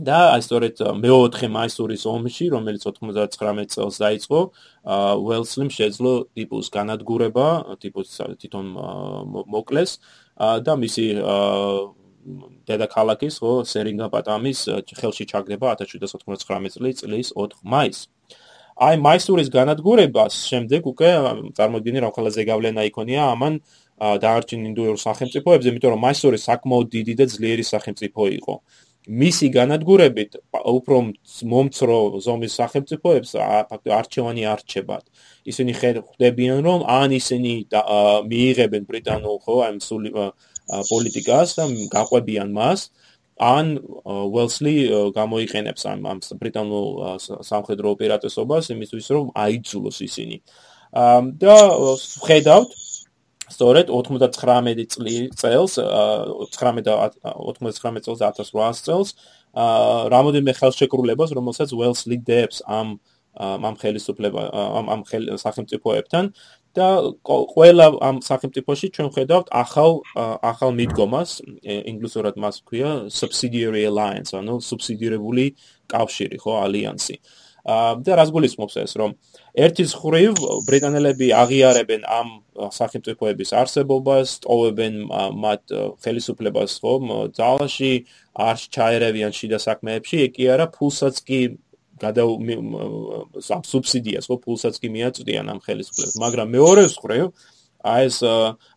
და 0.00 0.18
აი 0.34 0.42
სწორედ 0.44 0.80
მეოთხე 0.96 1.48
მაისურის 1.52 2.02
ომში, 2.08 2.46
რომელიც 2.54 2.82
99 2.88 3.70
წელს 3.74 3.96
დაიწყო, 4.00 4.40
უელსლიმ 5.20 5.70
შეძლო 5.70 6.12
ტიპუს 6.36 6.66
განადგურება, 6.72 7.46
ტიპუს 7.82 8.08
თვითონ 8.40 8.66
მოკლეს 9.54 9.90
და 10.64 10.72
მისი 10.80 11.06
დედაქალაქის, 12.68 13.34
ხო, 13.40 13.52
სერინგაპატამის 13.64 14.60
ხელში 15.00 15.24
ჩაგდება 15.28 15.76
1799 15.80 17.00
წლის 17.00 17.28
4 17.36 17.60
მაისს. 17.64 18.08
აი 18.80 18.96
მაისურის 18.96 19.48
განადგურებას 19.52 20.34
შემდეგ 20.48 20.86
უკვე 20.88 21.08
წარმოიდგინე 21.52 22.00
რა 22.00 22.10
ხალხზე 22.16 22.42
გავლენა 22.48 22.82
იქონია 22.88 23.22
ამან 23.36 23.58
დაარჩენ 24.00 24.60
ინდოელ 24.72 24.96
სახელმწიფოებზე, 24.96 25.66
იმიტომ 25.68 25.90
რომ 25.92 26.00
მაისური 26.00 26.38
საკმაოდ 26.40 26.86
დიდი 26.88 27.14
და 27.20 27.24
ძლიერი 27.28 27.64
სახელმწიფო 27.68 28.22
იყო. 28.40 28.54
მისი 29.08 29.48
განადგურებით 29.54 30.36
უფრო 30.52 30.96
მომცრო 31.52 31.98
ზომის 32.20 32.52
სახელმწიფოებს 32.60 33.30
ფაქტობრივად 33.32 33.96
არჩევანი 34.00 34.42
არჩებათ. 34.44 35.04
ისინი 35.50 35.72
ხედებიან 35.80 36.60
რომ 36.60 36.80
ან 36.84 37.10
ისინი 37.16 37.52
მიიღებენ 38.30 38.82
ბრიტანულ 38.90 39.36
ხო 39.40 39.56
ამ 39.68 39.76
სული 39.80 40.10
პოლიტიკას 40.68 41.48
და 41.56 41.64
გაყვებიან 41.96 42.52
მას 42.52 42.80
ან 43.40 43.80
უელსლი 44.04 44.74
გამოიყენებს 45.16 45.82
ამ 45.88 46.00
ამ 46.12 46.18
ბრიტანულ 46.40 46.86
სამხედრო 47.50 47.86
ოპერატესობას 47.96 48.68
იმისთვის 48.76 49.06
რომ 49.16 49.26
აიძულოს 49.32 49.98
ისინი. 50.04 50.36
და 51.40 51.56
ხედავთ 52.26 52.70
სწორედ 53.50 53.90
99 53.90 55.34
წელს 55.40 55.72
19 55.78 56.86
და 56.86 57.10
99 57.24 58.06
წელს 58.06 58.20
1800 58.22 58.86
წელს 58.86 59.14
რამოდენმე 60.14 60.52
ხელშეკრულებას 60.60 61.34
რომელსაც 61.34 61.74
უელსლი 61.74 62.20
დებს 62.22 62.62
ამ 62.66 62.98
ამ 63.40 63.74
ხელისუფლება 63.78 64.42
ამ 64.78 64.86
ამ 64.90 65.00
სახელმწიფოებთან 65.38 66.24
და 66.74 66.88
ყველა 67.26 67.86
ამ 67.98 68.16
სახელმწიფოში 68.22 68.86
ჩვენ 68.94 69.08
ხედავთ 69.14 69.46
ახალ 69.50 70.02
ახალ 70.50 70.70
მიდგომას 70.78 71.30
ინგლისურად 71.62 72.34
მას 72.42 72.62
ქვია 72.66 73.10
subsidiary 73.10 73.86
alliance 73.90 74.34
ანუ 74.34 74.58
სუბსიდირებული 74.62 75.54
კავშირი 75.90 76.38
ხო 76.42 76.52
ალიანსი. 76.66 77.16
და 78.04 78.12
რას 78.16 78.30
გულისხმობს 78.32 78.76
ეს 78.80 78.92
რომ 78.96 79.10
ერთის 79.54 79.92
ხრივ 79.98 80.38
ბრიტანელები 80.66 81.28
აღიარებენ 81.34 82.02
ამ 82.06 82.28
სახელმწიფოების 82.76 83.50
არსებობას, 83.60 84.28
ტოვებენ 84.46 84.94
მათ 85.44 85.74
ხელისუფლებას 86.04 86.76
ხო 86.82 86.94
ძალაში, 87.38 87.92
არ 88.34 88.56
ჩაერევიან 88.76 89.32
შიდა 89.34 89.58
საქმეებში, 89.66 90.16
ეკი 90.30 90.44
არა 90.54 90.66
ფულსაც 90.76 91.16
კი 91.26 91.40
გადა 92.00 92.24
სუბსიდიას 93.70 94.28
ხო 94.30 94.36
ფულსაც 94.44 94.74
კი 94.80 94.88
მიაწვდიან 94.96 95.46
ამ 95.52 95.58
ხელისუფლებას, 95.66 96.16
მაგრამ 96.24 96.48
მეორე 96.56 96.84
ხრივ 97.00 97.26
აი 97.80 98.08
ეს 98.10 98.18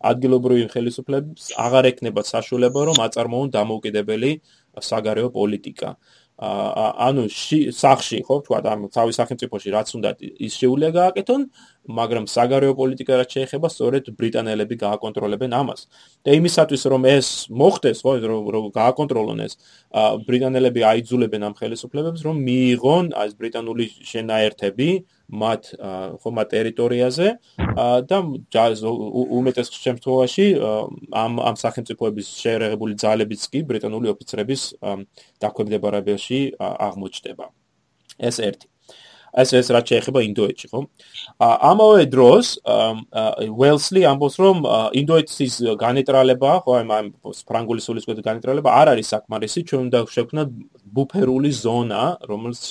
ადგილობრივი 0.10 0.68
ხელისუფლების 0.72 1.48
აღარ 1.60 1.88
ეკნება 1.92 2.24
საშუალება 2.24 2.84
რომ 2.88 3.02
აწარმოონ 3.04 3.50
დამოუკიდებელი 3.52 4.32
საგარეო 4.80 5.30
პოლიტიკა. 5.36 5.90
ანუ 6.42 7.30
სახში 7.70 8.26
ხო 8.26 8.42
თქვა 8.42 8.60
ამ 8.66 8.90
თავის 8.90 9.16
სახელმწიფოში 9.22 9.70
რაც 9.70 9.90
უნდა 9.94 10.10
ის 10.42 10.54
შეუძლია 10.58 10.90
გააკეთონ 10.98 11.42
მაგრამ 11.94 12.26
საგარეო 12.26 12.74
პოლიტიკა 12.74 13.14
რაც 13.22 13.30
შეეხება 13.38 13.68
სწორედ 13.70 14.04
ბრიტანელები 14.18 14.76
გააკონტროლებენ 14.82 15.52
ამას. 15.54 15.82
და 16.26 16.30
იმისათვის 16.34 16.84
რომ 16.90 17.02
ეს 17.06 17.28
მოხდეს 17.54 18.00
ხო 18.02 18.14
რომ 18.26 18.66
გააკონტროლონ 18.74 19.40
ეს 19.46 19.54
ბრიტანელები 20.26 20.82
აიძულებენ 20.90 21.42
ამ 21.48 21.54
ხელისუფლებებს 21.54 22.22
რომ 22.26 22.36
მიიღონ 22.50 23.06
ეს 23.14 23.32
ბრიტანული 23.38 23.86
შენაერთები 24.02 24.90
მათ 25.30 25.64
ხომა 26.24 26.44
ტერიტორიაზე 26.54 27.28
და 28.10 28.18
უმეტეს 29.40 29.72
შემთხვევაში 29.86 30.46
ამ 31.24 31.34
ამ 31.40 31.56
სახელმწიფოების 31.64 32.28
შეერაღებული 32.44 32.94
ძალებიც 33.04 33.42
კი 33.54 33.64
ბრიტანული 33.70 34.08
ოფიცრების 34.14 34.62
დაქვემდებარებაში 35.42 36.40
აღმოჩნდება. 36.60 37.46
ეს 38.20 38.38
ერთი 38.40 38.73
ეს 39.34 39.50
ეს 39.58 39.68
რაც 39.74 39.90
შეეხება 39.90 40.20
ინდოეთში, 40.30 40.68
ხო? 40.70 40.80
ამავე 41.42 42.06
დროს 42.14 42.62
უელსლი 43.50 44.02
ამბობს, 44.06 44.36
რომ 44.38 44.58
ინდოეთის 45.02 45.54
განეტრალება, 45.82 46.52
ხო, 46.62 46.72
ამ 46.86 47.10
ფრანგული 47.50 47.82
სულისკვეთის 47.82 48.26
განეტრალება 48.30 48.70
არ 48.70 48.94
არის 48.94 49.08
საკმარისი, 49.14 49.60
ჩვენ 49.66 49.82
უნდა 49.90 50.00
შევქნათ 50.14 50.50
ბუფერული 50.94 51.50
ზონა, 51.50 52.04
რომელიც 52.30 52.62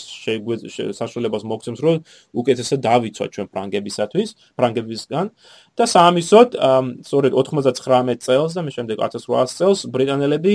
საშუალებას 0.95 1.43
მოგცემს, 1.43 1.81
რომ 1.83 1.97
უკეთესად 2.39 2.79
დავიცვათ 2.87 3.31
ჩვენ 3.35 3.47
ფრანგებისათვის, 3.51 4.29
ფრანგებისგან 4.55 5.27
და 5.75 5.85
სამისოთ, 5.91 6.49
სწორედ 7.03 7.33
99 7.35 8.23
წელს 8.23 8.55
და 8.55 8.61
მე 8.63 8.71
შემდეგ 8.71 8.97
1800 9.03 9.59
წელს 9.59 9.79
ბრიტანელები 9.91 10.55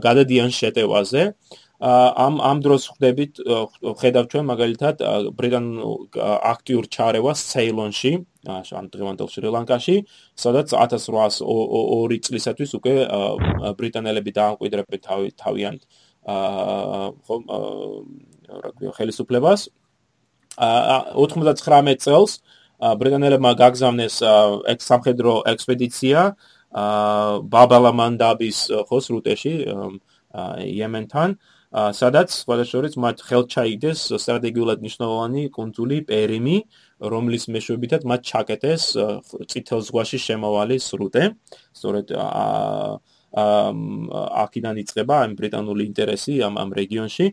გადადიან 0.00 0.48
შეტევაზე. 0.48 1.22
ამ 1.80 2.40
ამ 2.40 2.58
დროს 2.64 2.82
ხვდებით 2.88 3.40
ხედავთ 4.00 4.28
ჩვენ 4.32 4.44
მაგალითად 4.48 4.96
ბრიტანულ 5.36 6.08
აქტიურ 6.52 6.84
ჩარევას 6.88 7.38
ცეილონში 7.52 8.12
ან 8.48 8.84
დღევანდელ 8.94 9.28
შრი-ლანკაში 9.28 9.96
სადაც 10.40 10.72
1802 10.72 12.20
წლისათვის 12.26 12.70
უკვე 12.80 12.94
ბრიტანელები 13.76 14.30
დაამკვიდრებენ 14.40 15.00
თავი 15.04 15.28
თავიანთ 15.36 15.82
ხო 16.26 17.36
რა 17.46 18.70
ქვია 18.78 18.92
ხელისუფლებას. 18.98 19.68
99 20.58 22.00
წელს 22.00 22.40
ბრიტანელებმა 22.80 23.52
გაგზავნეს 23.60 24.16
სამხედრო 24.88 25.34
ექსპედიცია 25.52 26.20
ბაბალამანდაბის 27.52 28.58
ხო 28.88 28.98
სრუტეში 29.06 29.54
იემენთან 30.66 31.36
სადაც 31.76 32.32
სხვადასხვაშორის 32.32 32.94
მათ 32.96 33.20
ხელთ 33.20 33.46
ჩაიგდეს 33.52 34.00
სტრატეგიულად 34.16 34.80
მნიშვნელოვანი 34.80 35.42
კუნძული 35.52 35.98
პერიმი, 36.08 36.56
რომლის 37.04 37.44
მეშვეობითაც 37.52 38.06
მათ 38.08 38.20
ჩაკეტეს 38.30 38.84
წითელ 39.52 39.80
ზღვაში 39.84 40.18
შემოვალის 40.24 40.84
რუტე. 40.96 41.36
სწორედ 41.76 42.16
აქედან 43.36 44.76
იწყება 44.80 45.16
ამ 45.28 45.36
ბრიტანული 45.36 45.84
ინტერესი 45.84 46.40
ამ 46.48 46.56
ამ 46.56 46.70
რეგიონში. 46.72 47.26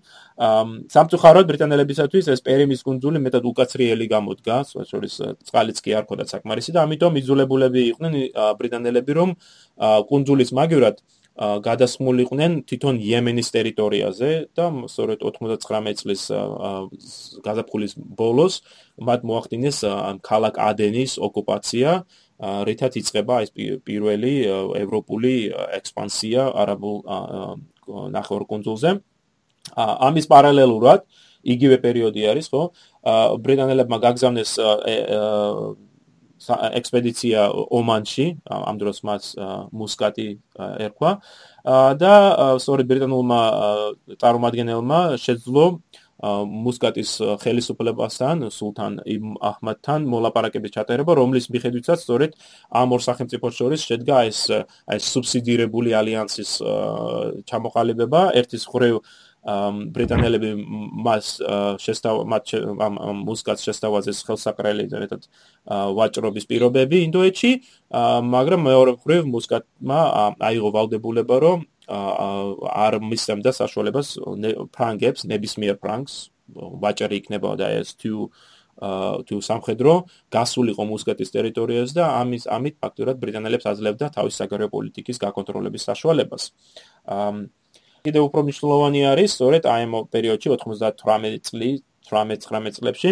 სამწუხაროდ 0.91 1.45
ბრიტანელებისათვის 1.47 2.27
ეს 2.35 2.43
პერიმის 2.43 2.83
კუნძული 2.83 3.23
მეტად 3.23 3.47
უკაცრიელი 3.47 4.05
გამოდგა, 4.11 4.55
სწორედ 4.67 5.11
წყალიც 5.47 5.77
კი 5.79 5.91
არ 5.95 6.03
ქონდა 6.03 6.27
საკმარისი 6.27 6.75
და 6.75 6.83
ამიტომ 6.83 7.13
იძულებულები 7.23 7.81
იყვნენ 7.95 8.13
ბრიტანელები 8.59 9.11
რომ 9.15 9.29
კუნძულის 10.11 10.51
მაგივრად 10.51 10.99
გადასმულიყვნენ 11.39 12.51
თვითონ 12.69 12.99
იემენის 13.01 13.49
ტერიტორიაზე 13.55 14.31
და 14.53 14.65
სწორედ 14.85 15.19
99 15.25 15.97
წლის 15.97 16.23
გაზაფხულის 17.41 17.93
ბოლოს 17.97 18.61
მათ 19.01 19.25
მოახდინეს 19.25 19.77
ქალაქ 20.21 20.53
ადენის 20.61 21.17
ოკუპაცია. 21.17 22.05
რითაც 22.43 22.93
იწყება 22.99 23.35
ეს 23.45 23.49
პირველი 23.87 24.33
ევროპული 24.77 25.33
ექსპანსია 25.79 26.43
არაბულ 26.53 26.97
ნახევარკუნძულზე. 28.13 28.91
ამის 29.77 30.25
პარალელურად 30.27 31.01
იგივე 31.43 31.77
პერიოდი 31.83 32.21
არის 32.29 32.47
ხო 32.51 32.63
ბრიტანელებმა 33.45 33.97
გაგზავნეს 34.05 34.51
ექსპედიცია 36.49 37.47
ომანში, 37.51 38.25
ამ 38.49 38.75
დროს 38.81 39.03
მას 39.07 39.23
მუსკატი 39.71 40.27
ერქვა. 40.59 41.11
და 41.97 42.13
სწორედ 42.59 42.85
ბრიტანულმა 42.91 43.41
წარმომადგენელმა 44.19 44.99
შეძლო 45.15 45.65
მუსკატის 46.23 47.11
ხელისუფლებასთან, 47.43 48.47
სულთან 48.47 48.93
იმ 49.03 49.35
აჰმადთან 49.43 50.05
მოლაპარაკების 50.07 50.71
ჩატარება, 50.71 51.11
რომლის 51.19 51.49
მიხედვითაც 51.51 51.99
სწორედ 51.99 52.31
ამ 52.71 52.95
ორ 52.95 53.01
სახელმწიფოს 53.03 53.53
შორის 53.59 53.83
შედგა 53.83 54.17
ეს 54.31 54.39
ეს 54.95 55.03
სუბსიდირებული 55.03 55.91
ალიანსის 55.99 56.51
ჩამოყალიბება, 57.43 58.21
ერთის 58.39 58.63
ხრივ 58.71 59.03
ბრიტანელები 59.43 60.49
მას 61.03 61.35
შესთავ 61.83 62.21
მათ 62.31 62.53
მუსკატს 63.27 63.65
შესთავაზეს 63.67 64.23
ხელსაყრელი 64.23 64.87
ერთად 64.87 65.27
ვაჭრობის 65.67 66.47
პირობები 66.47 67.03
ინდოეთში, 67.09 67.51
მაგრამ 68.23 68.63
მეორე 68.69 68.91
მხრივ 68.95 69.27
მუსკატმა 69.35 69.99
აიღო 70.39 70.69
ვალდებულება, 70.79 71.35
რომ 71.43 71.67
არ 72.71 72.99
მისცემდა 73.03 73.51
საშუალებას 73.51 74.15
ფრანგებს, 74.71 75.27
ნებისმიერ 75.27 75.75
ფრანგს, 75.83 76.31
ვაჭარი 76.55 77.19
იქნება 77.19 77.55
და 77.59 77.67
ეს 77.83 77.99
თუ 77.99 78.31
თუ 78.83 79.37
სამხედრო 79.37 79.91
გასულიყო 80.33 80.83
მუსკატის 80.89 81.29
ტერიტორიაზე 81.29 81.93
და 81.93 82.05
ამის 82.19 82.47
ამით 82.49 82.75
ფაქტურად 82.81 83.19
ბრიტანელებს 83.21 83.67
აძლევდა 83.69 84.09
თავის 84.17 84.39
საგარეო 84.41 84.69
პოლიტიკის 84.73 85.21
გაკონტროლების 85.21 85.85
საშუალებას. 85.93 86.43
აა 87.05 87.29
კიდე 88.03 88.19
უფრო 88.19 88.41
მნიშვნელოვანი 88.43 89.01
არის 89.07 89.33
სწორედ 89.37 89.63
აი 89.73 89.83
ამ 89.87 89.93
პერიოდში 90.11 90.49
98 90.51 91.37
წლის 91.47 91.77
18-19 92.11 92.75
წლებში 92.75 93.11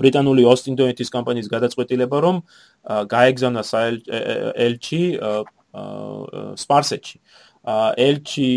ბრიტანული 0.00 0.44
ოსტინდოეთის 0.52 1.12
კომპანიის 1.14 1.48
გადაწყვეტილება 1.54 2.20
რომ 2.26 2.42
გაეგზავნა 3.14 3.62
ელჩი 4.66 5.02
სპარსეთში. 6.60 7.16
ელჩი 8.04 8.50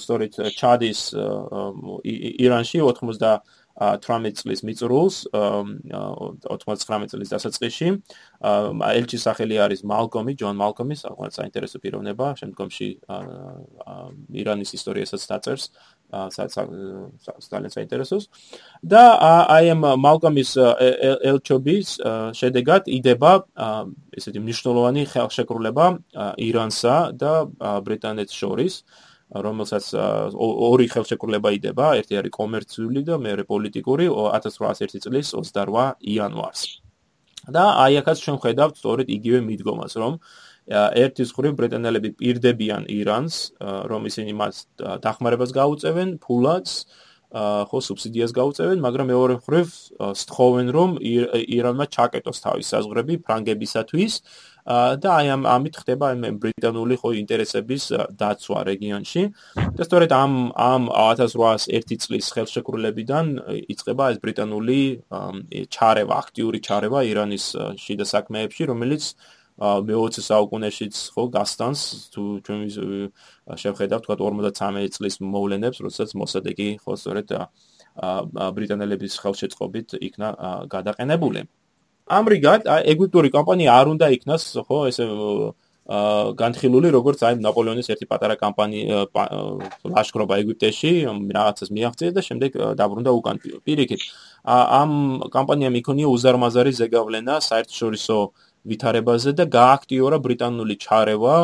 სწორედ 0.00 0.32
ჩადის 0.56 1.00
ირანში 2.46 2.80
90 2.80 3.36
18 3.80 4.36
წლის 4.44 4.60
მიწრულს 4.60 5.16
99 5.32 7.08
წლის 7.12 7.32
დასაწყისში. 7.32 7.88
ელჩის 8.40 9.24
სახელი 9.24 9.56
არის 9.64 9.80
მალკომი 9.88 10.36
ჯონ 10.36 10.56
მალკომი 10.60 10.94
საკმაოდ 11.00 11.32
საინტერესო 11.32 11.80
პიროვნება 11.80 12.26
შემდგომში 12.40 12.88
ირანის 14.36 14.70
ისტორიასაც 14.76 15.22
დაწერს 15.32 15.64
სტალინს 17.40 17.74
საინტერესოს. 17.78 18.28
და 18.84 19.02
აი 19.48 19.72
ამ 19.72 19.82
მალკომის 19.96 20.50
ელჩობის 21.30 21.88
შედეგად 22.36 22.82
იდება 22.84 23.32
ესეთი 24.18 24.40
მნიშვნელოვანი 24.44 25.02
ხელშეკრულება 25.08 25.86
ირანსა 26.36 26.96
და 27.16 27.32
ბრიტანეთს 27.86 28.34
შორის 28.34 28.84
რომელსაც 29.30 29.84
ორი 30.34 30.86
ხელშეკრულება 30.90 31.50
იდება, 31.54 31.86
ერთი 32.02 32.18
არის 32.18 32.34
კომერციული 32.34 33.00
და 33.06 33.18
მეორე 33.22 33.44
პოლიტიკური 33.46 34.10
1801 34.10 35.02
წლის 35.06 35.34
28 35.38 35.94
იანვარს. 36.02 36.82
და 37.48 37.64
აი 37.80 38.04
ახაც 38.04 38.20
ჩვენ 38.20 38.36
ხედავთ 38.36 38.74
სწორედ 38.76 39.06
იგივე 39.08 39.38
მიდგომას, 39.48 39.92
რომ 39.96 40.20
ერთის 40.70 41.30
ხრივ 41.32 41.52
ბრიტანელები 41.56 42.10
პირდებიან 42.20 42.84
ირანს, 42.84 43.34
რომ 43.90 44.02
ისინი 44.10 44.32
მას 44.36 44.68
დახმარებას 44.76 45.50
გაუწევენ, 45.56 46.20
ფულადს, 46.20 46.84
ხო 47.30 47.78
სუბსიდიას 47.86 48.32
გაუწევენ, 48.34 48.78
მაგრამ 48.82 49.06
მეორე 49.14 49.34
ხრივ 49.46 49.66
სთხოვენ, 50.20 50.66
რომ 50.74 50.90
ირანმა 51.00 51.86
ჩაკეტოს 51.94 52.38
თავის 52.42 52.66
საზღვრები 52.74 53.22
ფრანგებისათვის. 53.22 54.12
და 54.70 55.08
აი 55.18 55.26
ამ 55.34 55.42
ამით 55.50 55.74
ხდება 55.82 56.08
ბრიტანული 56.42 56.96
ხო 57.02 57.10
ინტერესების 57.18 57.84
დაცვა 58.14 58.60
რეგიონში. 58.70 59.22
და 59.76 59.82
სწორედ 59.88 60.10
ამ 60.14 60.32
ამ 60.54 60.82
1801 60.94 61.98
წლის 62.04 62.26
ხელშეკრულებიდან 62.34 63.26
იწყება 63.66 64.04
ეს 64.14 64.18
ბრიტანული 64.22 64.80
ჩარევა, 65.74 66.14
აქტიური 66.22 66.58
ჩარევა 66.62 67.00
ირანის 67.10 67.44
შიდა 67.82 68.06
საქმეებში, 68.14 68.62
რომელიც 68.70 69.02
მე-20 69.60 70.22
საუკუნეშიც 70.24 70.94
ხო 71.14 71.24
გასტანს 71.36 71.80
თუ 72.14 72.22
ჩვენ 72.46 72.60
შევხედავთ 73.60 74.02
თქვა 74.06 74.16
53 74.22 74.88
წლის 74.96 75.14
მოვლენებს, 75.20 75.82
როდესაც 75.84 76.10
მოსადეგი 76.14 76.68
ხო 76.80 76.92
სწორედ 76.96 77.28
ბრიტანელების 78.56 79.14
ხელშეწყობით 79.20 79.88
იქნა 79.98 80.28
გადაყენებული. 80.70 81.42
ამრიგად 82.18 82.68
ეგვიპტური 82.92 83.30
კომპანია 83.34 83.74
არ 83.80 83.92
უნდა 83.94 84.06
იქნას 84.16 84.44
ხო 84.66 84.78
ესე 84.90 85.06
განხილული 86.38 86.90
როგორც 86.94 87.22
აი 87.26 87.38
ნაპოლეონის 87.42 87.90
ერთი 87.90 88.06
პატარა 88.10 88.36
კამპანია 88.38 88.98
ლაშქრობა 89.90 90.38
ეგვიპტეში 90.42 90.92
რაღაცას 91.34 91.70
მიაღწია 91.74 92.10
და 92.14 92.22
შემდეგ 92.22 92.50
დაბრუნდა 92.78 93.10
უკან. 93.10 93.36
პირიქით 93.66 94.02
ამ 94.46 94.90
კამპანიამ 95.34 95.74
იქონია 95.82 96.06
უზარმაზარი 96.14 96.72
ზეგავლენა 96.78 97.34
საერთაშორისო 97.42 98.18
ვითარებაზე 98.70 99.30
და 99.40 99.44
გააქტიურა 99.50 100.18
ბრიტანული 100.20 100.74
ჩარევა 100.84 101.34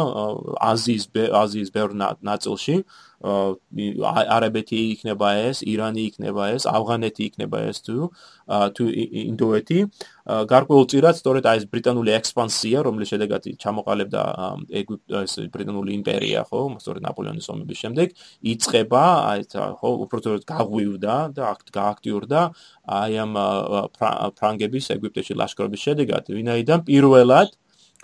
აზიის 0.71 1.05
აზიის 1.43 1.69
ბევრ 1.75 1.91
ნაწილში 2.23 2.77
არაბეთი 3.23 4.79
იქნება 4.93 5.29
ეს, 5.49 5.63
ირანი 5.65 6.05
იქნება 6.13 6.53
ეს, 6.53 6.67
ავღანეთი 6.69 7.23
იქნება 7.33 7.59
ეს 7.71 7.81
თუ 7.87 8.11
თუ 8.47 8.85
ინდოეთი. 9.33 9.79
გარკვეულწილად 10.27 11.15
სწორედ 11.17 11.45
აი 11.47 11.57
ეს 11.63 11.67
ბრიტანული 11.71 12.11
ექსპანსია, 12.13 12.83
რომლის 12.87 13.09
შედეგად 13.15 13.43
ჩამოყალიბდა 13.63 14.23
ეგვიპტის 14.81 15.33
ბრიტანული 15.55 15.91
იმპერია, 15.97 16.45
ხო, 16.51 16.61
სწორედ 16.83 17.03
ნაპოლეონის 17.07 17.47
ომების 17.55 17.79
შემდეგ, 17.83 18.09
იწება, 18.53 19.05
აი 19.33 19.41
ხო, 19.55 19.91
უბრალოდ 20.05 20.43
გაღვივდა 20.51 21.17
და 21.37 21.45
გააქტიურდა 21.79 22.41
აი 23.01 23.13
ამ 23.23 23.33
ფრანგების 24.37 24.91
ეგვიპტეში 24.97 25.35
ლაშქრობის 25.41 25.81
შედეგად, 25.87 26.29
ვინაიდან 26.37 26.85
პირველად 26.91 27.49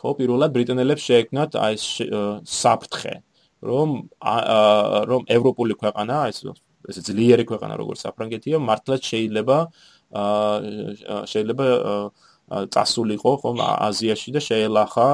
ხო, 0.01 0.11
პირველად 0.19 0.51
ბრიტანელებს 0.57 1.03
შეექმნათ 1.11 1.59
აი 1.59 1.75
ეს 1.79 1.87
საფრთხე, 2.43 3.15
რომ 3.63 3.89
რომ 5.11 5.23
ევროპული 5.37 5.75
ქვეყანა, 5.79 6.17
ეს 6.31 6.39
ეს 6.91 6.97
ძლიერი 7.07 7.45
ქვეყანა 7.47 7.75
როგორც 7.79 7.99
საფრანგეთია, 8.07 8.59
მართლაც 8.59 9.03
შეიძლება 9.07 9.59
შეიძლება 11.33 11.67
წასულიყო 12.53 13.33
ხომ 13.43 13.61
აზიაში 13.65 14.31
და 14.37 14.41
შეელახა 14.49 15.07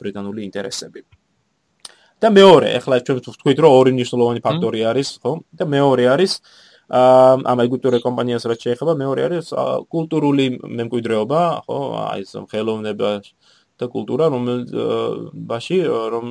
ბრიტანული 0.00 0.40
ინტერესები. 0.48 1.02
და 2.20 2.28
მეორე, 2.28 2.68
ეხლა 2.76 3.00
ჩვენ 3.00 3.18
ვთქვით, 3.24 3.58
რომ 3.64 3.72
ორი 3.80 3.90
მნიშვნელოვანი 3.96 4.40
ფაქტორი 4.44 4.80
არის, 4.92 5.08
ხო? 5.24 5.32
და 5.56 5.64
მეორე 5.64 6.04
არის 6.12 6.32
ამ 6.92 7.58
ეგვიპტური 7.64 7.98
კომპანიას 8.04 8.44
რაც 8.44 8.60
შეეხება, 8.66 8.92
მეორე 9.02 9.20
არის 9.24 9.46
კულტურული 9.88 10.46
მემკვიდრეობა, 10.60 11.40
ხო? 11.64 11.78
აი 12.12 12.20
ეს 12.20 12.32
ხელოვნება 12.52 13.08
და 13.80 13.86
კულტურა 13.94 14.24
რომელბაში 14.34 15.78
რომ 16.14 16.26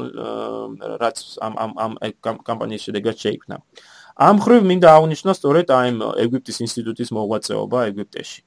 რაც 1.04 1.18
ამ 1.46 1.54
ამ 1.64 1.72
ამ 1.86 1.94
კამპანიის 2.48 2.86
შედეგად 2.88 3.16
შეიქმნა. 3.24 3.56
ამ 4.30 4.36
ხრივ 4.44 4.62
მინდა 4.70 4.90
აღნიშნო 4.98 5.32
სწორედ 5.40 5.68
აი 5.80 5.90
ეგვიპტის 6.24 6.58
ინსტიტუტის 6.66 7.10
მოღვაწეობა 7.18 7.80
ეგვიპტეში. 7.90 8.40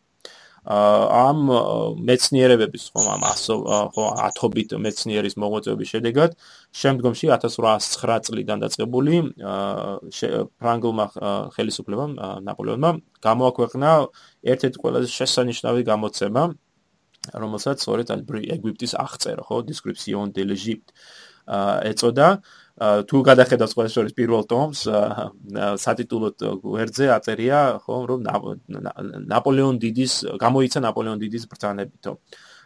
ამ 0.62 1.38
მეცნიერებების 2.06 2.84
ხომ 2.94 3.06
ამ 3.10 3.22
ხო 3.94 4.04
ათობით 4.30 4.78
მეცნიერის 4.78 5.34
მოღვაწეობის 5.34 5.88
შედეგად 5.90 6.36
შემდგომში 6.70 7.26
1809 7.34 8.22
წლიდან 8.30 8.62
დაწყებული 8.62 9.14
ფრანგულმა 10.62 11.06
ხელისუფლებამ 11.58 12.12
ნაპოლეონმა 12.46 12.90
გამოაქვეყნა 13.26 13.90
ერთ-ერთი 14.54 14.78
ყველაზე 14.78 15.08
შესანიშნავი 15.18 15.82
გამოცემა 15.82 16.42
რომელსაც 17.30 17.76
სწორედ 17.82 18.10
ეგვიპტის 18.56 18.92
აღწერა 18.98 19.42
ხო 19.46 19.62
description 19.68 20.32
de 20.32 20.42
l'Egypte. 20.44 20.90
ეწოდა 21.42 22.26
თუ 23.06 23.16
გადახედავთ 23.26 23.72
ყველა 23.76 23.90
შორის 23.92 24.14
პირველ 24.16 24.44
ტომს 24.48 24.80
სატიტულოდ 25.82 26.44
გვერდზე 26.62 27.06
აწერია 27.18 27.82
ხო 27.82 27.96
რომ 28.10 28.20
ნაპოლეონ 29.28 29.76
დიდის 29.82 30.12
გამოიცა 30.38 30.78
ნაპოლეონ 30.86 31.18
დიდის 31.18 31.44
ბრძანებითო 31.50 32.12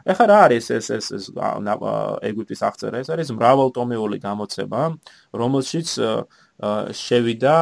ეხლა 0.07 0.25
რა 0.31 0.39
არის 0.47 0.67
ეს 0.77 0.87
ეს 0.95 1.07
ეს 1.19 1.25
ეგვიპტის 1.35 2.61
აღწერა? 2.69 2.97
ეს 3.03 3.09
არის 3.11 3.29
მრავალტომეული 3.35 4.19
გამოცემა 4.23 4.83
რომელშიც 5.35 5.89
შევიდა 7.01 7.57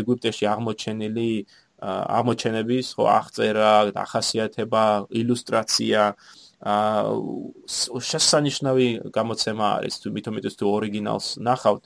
ეგვიპტეში 0.00 0.44
აღმოჩენილი 0.52 1.28
ამოჩენების 1.82 2.86
ხო 2.96 3.04
აღწერა, 3.12 3.72
ახასიათება, 3.92 4.84
ილუსტრაცია 5.12 6.02
აა 6.64 8.00
შესანიშნავი 8.00 8.88
გამოცემა 9.12 9.66
არის 9.76 9.94
თუ 10.00 10.08
იტოს 10.40 10.54
თუ 10.56 10.64
ორიგინალს 10.72 11.26
ნახავთ 11.36 11.82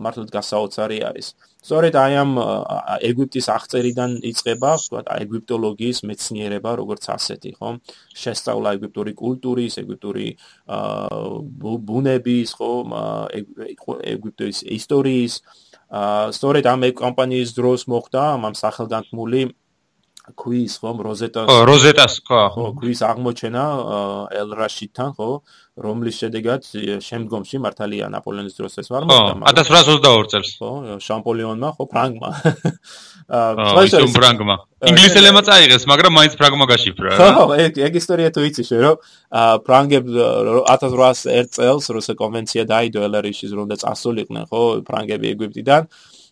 მართლაც 0.00 0.30
გასაოცარი 0.34 0.98
არის. 1.04 1.26
სწორედ 1.60 1.94
აი 2.00 2.14
ამ 2.16 2.32
ეგვიპტის 3.06 3.46
აღწერიდან 3.52 4.10
იწყება, 4.30 4.70
ვთქვათ, 4.80 5.06
ეგვიპტოლოგიის 5.24 5.98
მეცნიერება, 6.08 6.70
როგორც 6.80 7.04
ასეთი, 7.12 7.50
ხო? 7.60 7.70
შესწავლა 8.16 8.68
ეგვიპტური 8.80 9.12
კულტურის, 9.20 9.76
ეგვიპტური 9.84 10.28
აა 10.64 11.76
ბუნების, 11.92 12.48
ხო, 12.56 12.72
ეგვიპტის 14.14 14.64
ისტორიის 14.80 15.34
აა 15.44 15.69
სწორედ 15.90 16.66
ამ 16.70 16.86
კომპანიის 16.94 17.54
დროს 17.56 17.86
მოხდა 17.90 18.22
ამ 18.38 18.54
სახელგანთმული 18.54 19.42
ქვის 20.36 20.74
ხომ 20.80 20.98
როზეტას? 21.06 21.46
ხო 21.48 21.58
როზეტას 21.70 22.14
ხო 22.26 22.42
ხო 22.54 22.64
ქვის 22.80 23.00
აღმოჩენა 23.10 23.64
ელ-რაშიდთან 24.40 25.10
ხო. 25.16 25.30
რომლის 25.80 26.16
შედეგად 26.20 26.60
შემდგომში 27.00 27.56
მართალია 27.64 28.10
ნაპოლეონის 28.12 28.54
დროს 28.58 28.74
ეს 28.84 28.88
ვარ 28.92 29.08
მოხდა 29.08 29.32
1822 29.48 30.28
წელს. 30.32 30.50
ხო 30.60 31.00
შამპოლიონმა 31.00 31.68
ხო 31.76 31.84
ფრანგმა. 31.88 32.30
აა 33.30 33.82
ისო 33.86 34.06
ფრანგმა 34.10 34.56
ინგლისელებმა 34.90 35.42
წაიღეს 35.46 35.84
მაგრამ 35.86 36.14
მაინც 36.18 36.32
ფრანგმა 36.40 36.66
გაშიფრა 36.66 37.10
ხო 37.14 37.44
ეგ 37.62 37.78
ეგ 37.86 37.98
ისტორია 38.00 38.30
თუ 38.34 38.42
იცი 38.50 38.64
შე 38.66 38.78
რომ 38.82 38.96
ფრანგებ 39.66 40.10
1801 40.74 41.52
წელს 41.54 41.86
რუსე 41.94 42.18
კონვენცია 42.18 42.66
დაიდო 42.66 43.06
ელ-რაშიდის 43.06 43.54
რომ 43.54 43.70
და 43.70 43.78
წასულიყვნენ 43.84 44.50
ხო 44.50 44.62
ფრანგები 44.82 45.30
ეგვიპტიდან 45.30 45.86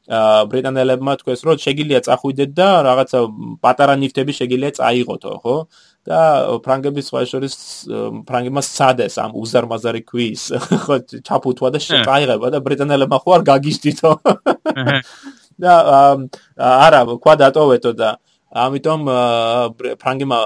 ბრიტანელებმა 0.09 1.15
თქვეს 1.21 1.45
რომ 1.45 1.59
შეგიძლია 1.61 2.01
წახვიდეთ 2.07 2.51
და 2.57 2.69
რაღაცა 2.89 3.19
პატარა 3.61 3.95
ნიფტები 4.01 4.33
შეგიძლია 4.33 4.73
წაიღოთო 4.81 5.33
ხო? 5.45 5.57
და 6.09 6.21
ფრანგების 6.65 7.05
სხვა 7.13 7.21
შორის 7.29 7.55
ფრანგებმა 8.25 8.63
სადეს 8.65 9.21
ამ 9.21 9.37
უზარმაზარი 9.37 10.03
ქვის 10.09 10.43
ხო 10.85 10.97
ჩაფუთვა 11.29 11.69
და 11.77 11.79
შეყაიღება 11.85 12.47
და 12.57 12.59
ბრიტანელებმა 12.65 13.19
ხო 13.21 13.31
არ 13.37 13.43
გაგიშტითო. 13.53 14.13
და 15.63 15.73
არა 16.57 17.01
ყვა 17.21 17.35
დატოვეთო 17.45 17.93
და 18.01 18.17
ამიტომ 18.49 19.01
ფრანგებმა 20.01 20.39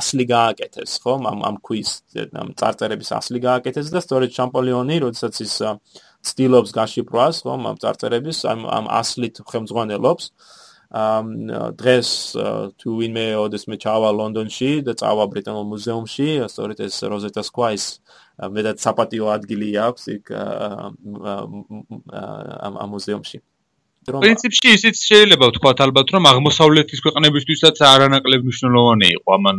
ასლი 0.00 0.24
გააკეთეს 0.32 0.96
ხო 1.04 1.20
ამ 1.28 1.44
ამ 1.44 1.56
ქვის 1.60 1.90
ამ 2.16 2.56
წარწერების 2.56 3.10
ასლი 3.20 3.40
გააკეთეს 3.44 3.92
და 3.92 4.00
სწორედ 4.00 4.30
შამპოლიონი 4.32 4.96
როდესაც 5.04 5.34
ის 5.44 5.54
ცდილობს 6.20 6.74
გაშიფრვას, 6.76 7.42
ხომ, 7.44 7.62
ამ 7.70 7.76
წარწერების, 7.82 8.38
ამ 8.48 8.86
ასლით 9.00 9.42
ხელმძღვანელობს. 9.46 10.24
ამ 10.90 11.26
დღეს 11.78 12.08
თუ 12.82 12.88
ვინმე 12.98 13.38
ოდეს 13.38 13.70
მე 13.70 13.78
ჩავა 13.78 14.10
ლონდონში 14.10 14.82
და 14.82 14.98
წავა 14.98 15.30
ბრიტანულ 15.30 15.70
მუზეუმში, 15.70 16.50
სწორედ 16.50 16.82
ეს 16.82 16.98
როზეტა 17.06 17.42
სკვაის 17.46 17.84
მეტად 18.42 18.82
საპატიო 18.82 19.30
ადგილი 19.30 19.70
აქვს 19.86 20.02
იქ 20.18 20.34
ამ 20.34 20.98
ამ 22.74 22.88
მუზეუმში. 22.90 23.38
პრინციპში 24.18 24.72
ისიც 24.76 24.96
შეიძლება 25.00 25.48
ვთქვათ 25.50 25.82
ალბათ 25.86 26.12
რომ 26.14 26.28
აღმოსავლეთის 26.30 27.02
ქვეყნებისთვისაც 27.06 27.76
არანაკლებ 27.90 28.46
მნიშვნელოვანი 28.48 29.08
იყო 29.16 29.30
ამან. 29.36 29.56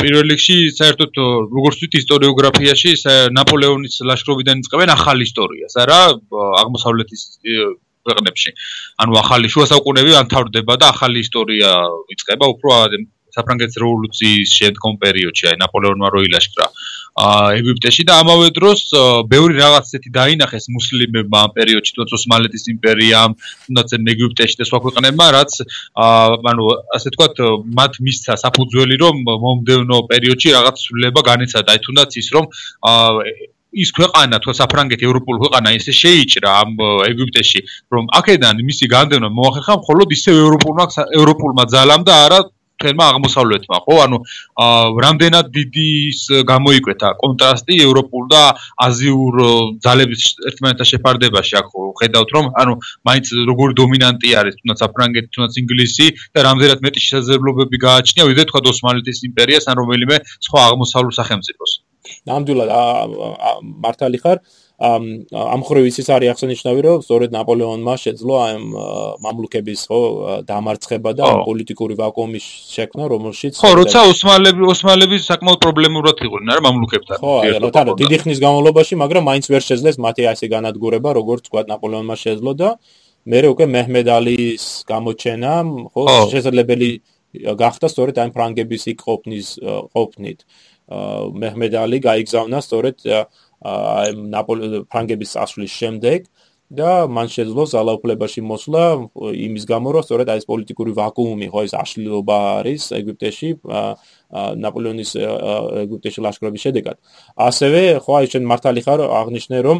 პირველ 0.00 0.26
რიგში 0.34 0.56
საერთოდ 0.80 1.12
როგორც 1.56 1.74
ვთქვით 1.78 1.94
ისტორიოგრაფიაში 2.00 2.90
ნაპოლეონის 3.38 3.94
ლაშქრობიდან 4.10 4.64
იწყებენ 4.64 4.94
ახალ 4.96 5.18
ისტორიას 5.28 5.74
არა 5.84 6.00
აღმოსავლეთის 6.64 7.22
ქვეყნებში. 8.04 8.50
ანუ 9.02 9.12
ახალი 9.24 9.46
შუა 9.52 9.66
საუკუნეები 9.72 10.12
ანთავრდება 10.22 10.74
და 10.80 10.86
ახალი 10.94 11.18
ისტორია 11.24 11.70
იწყება 12.14 12.46
უფრო 12.54 12.70
საფრანგეთის 13.34 13.80
რევოლუციის 13.82 14.50
შემდგომ 14.58 14.98
პერიოდში 15.02 15.48
აი 15.50 15.56
ნაპოლეონმა 15.62 16.10
რო 16.14 16.20
ილაშქრა 16.28 16.66
ეგვიპტეში 17.14 18.04
და 18.10 18.18
ამავე 18.22 18.50
დროს 18.58 18.80
ბევრი 19.30 19.54
რაღაც 19.60 19.84
ისეთი 19.90 20.10
დაინახეს 20.18 20.66
მუსლიმებმა 20.74 21.38
ამ 21.46 21.52
პერიოდში 21.54 21.94
თუნდაც 21.94 22.10
ოსმალეთის 22.18 22.64
იმპერიამ 22.74 23.36
თუნდაც 23.38 23.88
ეგვიპტეში 24.14 24.58
და 24.58 24.64
სხვა 24.66 24.78
ქვეყნებმა 24.86 25.26
რაც 25.38 25.52
ანუ 25.94 26.64
ასე 26.98 27.08
თქვათ 27.14 27.34
მათ 27.78 27.92
მისცა 28.02 28.34
საფუძველი 28.44 28.96
რომ 29.04 29.14
მომდევნო 29.30 29.98
პერიოდში 30.10 30.48
რაღაც 30.58 30.76
სულება 30.86 31.20
განიცადა. 31.30 31.68
აი 31.70 31.78
თუნდაც 31.86 32.10
ის 32.18 32.28
რომ 32.34 32.44
ის 33.74 33.90
ქვეყანა 33.94 34.38
თუ 34.42 34.50
საფრანგეთი 34.54 35.06
ევროპული 35.08 35.38
ქვეყანა 35.42 35.70
ისე 35.78 35.92
შეიჭრა 36.02 36.50
ამ 36.62 36.70
ეგვიპტეში 37.10 37.60
რომ 37.94 38.04
აქედან 38.18 38.62
მისი 38.70 38.86
განდევნა 38.94 39.28
მოახერხა 39.38 39.74
მხოლოდ 39.82 40.08
ისე 40.18 40.30
ევროპულმა 40.44 40.86
ევროპულმა 41.18 41.64
ძალამ 41.74 42.02
და 42.06 42.14
არა 42.26 42.40
თელმა 42.82 43.04
აღმოსავლეთმა 43.12 43.78
ხო? 43.86 43.94
ანუ 44.04 44.16
რამდენად 45.04 45.46
დიდი 45.54 45.88
გამოიკვეთა? 46.50 47.08
კონტრასტი 47.22 47.74
ევროპულ 47.86 48.22
და 48.34 48.42
აზიურ 48.86 49.34
ძალების 49.84 50.22
ერთმანეთთან 50.50 50.90
შეფარდებაში 50.92 51.54
აქ 51.60 51.68
ხედავთ 52.00 52.30
რომ 52.36 52.46
ანუ 52.62 52.74
მაინც 53.08 53.26
როგორი 53.50 53.72
დომინანტი 53.80 54.28
არის 54.40 54.54
თუნდაც 54.60 54.78
საფრანგეთი 54.84 55.28
თუნდაც 55.34 55.54
ინგლისი 55.62 56.06
და 56.34 56.40
რამდენად 56.48 56.84
მეტი 56.86 57.00
შესაძლებლობები 57.08 57.76
გააჩნია 57.86 58.24
ვიდრე 58.30 58.44
თქვა 58.50 58.60
ოსმალეთის 58.74 59.18
იმპერიას 59.30 59.64
ან 59.70 59.74
რომელიმე 59.82 60.16
სხვა 60.46 60.60
აღმოსავლურ 60.68 61.14
სახელმწიფოს. 61.20 61.72
ნამდვილად 62.28 62.70
მართალი 63.84 64.18
ხარ 64.20 64.38
ამ 64.78 65.60
ხრივის 65.62 66.00
ის 66.02 66.08
არის 66.10 66.30
აღსანიშნავი 66.34 66.80
რომ 66.82 67.02
სწორედ 67.06 67.30
ნაპოლეონმა 67.30 67.94
შეძლო 67.94 68.34
ამ 68.42 68.64
მამლუქების 69.22 69.80
ხო 69.86 70.00
დამარცხება 70.50 71.10
და 71.14 71.30
პოლიტიკური 71.46 71.94
ვაკუუმის 72.00 72.46
შექმნა 72.74 73.06
რომელშიც 73.14 73.54
ხო 73.62 73.70
როცა 73.78 74.02
ოსმალები 74.10 74.66
ოსმალები 74.74 75.16
საკმაოდ 75.30 75.58
პრობლემურად 75.62 76.16
იყვნენ 76.26 76.52
არა 76.58 76.62
მამლუქებთან 76.66 77.22
ხო 77.22 77.34
ანუ 77.70 77.94
დიდი 78.02 78.16
ხნის 78.26 78.38
განმავლობაში 78.42 78.94
მაგრამ 78.98 79.24
მაინც 79.30 79.46
ვერ 79.54 79.62
შეძლეს 79.70 79.96
მათი 80.02 80.22
ასე 80.34 80.46
განადგურება 80.50 81.14
როგორც 81.22 81.46
თქვა 81.46 81.70
ნაპოლეონმა 81.70 82.16
შეძლო 82.18 82.52
და 82.58 82.74
მე 83.30 83.38
უკვე 83.54 83.66
მეჰმედ 83.78 84.06
ალის 84.10 84.64
გამოჩენა 84.90 85.52
ხო 85.94 86.04
შესაძლებელი 86.34 86.90
გახდა 87.34 87.90
სწორედ 87.90 88.18
ამ 88.22 88.30
ფრანგების 88.34 88.82
იქ 88.94 88.98
ყოფნის 89.02 89.48
ყოფნით. 89.94 90.44
მეჰმედ 91.40 91.74
ალი 91.80 91.98
გაიგზავნა 92.04 92.58
სწორედ 92.60 92.96
ნაპოლეონ 94.34 94.88
ფრანგების 94.90 95.34
წასვლის 95.36 95.72
შემდეგ 95.80 96.28
და 96.72 97.06
მან 97.12 97.28
შეძლო 97.28 97.64
ზალაუფლებაში 97.70 98.40
მოსვლა 98.48 98.82
იმის 99.46 99.64
გამო 99.68 99.88
რომ 99.94 100.04
სწორედ 100.06 100.28
აი 100.32 100.40
ეს 100.40 100.46
პოლიტიკური 100.48 100.92
ვაკუუმი 100.96 101.48
ხო 101.52 101.60
ეს 101.68 101.74
აშლილობა 101.76 102.36
არის 102.58 102.82
ეგვიპტეში 102.98 103.50
ნაპოლეონის 104.64 105.10
ეგვიპტეში 105.84 106.20
ლაშქრობის 106.24 106.64
შედეგად. 106.66 106.96
ასევე 107.36 107.82
ხო 108.00 108.12
აი 108.18 108.26
შენ 108.32 108.44
მართალი 108.48 108.80
ხარ 108.86 109.00
აღნიშნე 109.20 109.58
რომ 109.66 109.78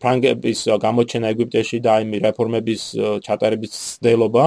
ფრანგების 0.00 0.60
გამოჩენა 0.84 1.26
ეგვიპტეში 1.34 1.78
და 1.80 1.90
აი 1.98 2.04
რეფორმების 2.28 2.82
ჩატარების 3.24 3.72
ცდელობა 3.72 4.44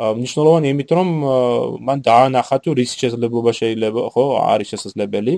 მნიშვნელოვანი 0.00 0.66
იმით 0.74 0.90
რომ 0.96 1.08
მან 1.86 1.98
დაანახა 2.08 2.56
თუ 2.64 2.70
რის 2.78 2.90
შესაძლებლობა 2.98 3.52
შეიძლება 3.60 4.00
ხო 4.14 4.24
არის 4.52 4.68
შესაძლებელი 4.72 5.34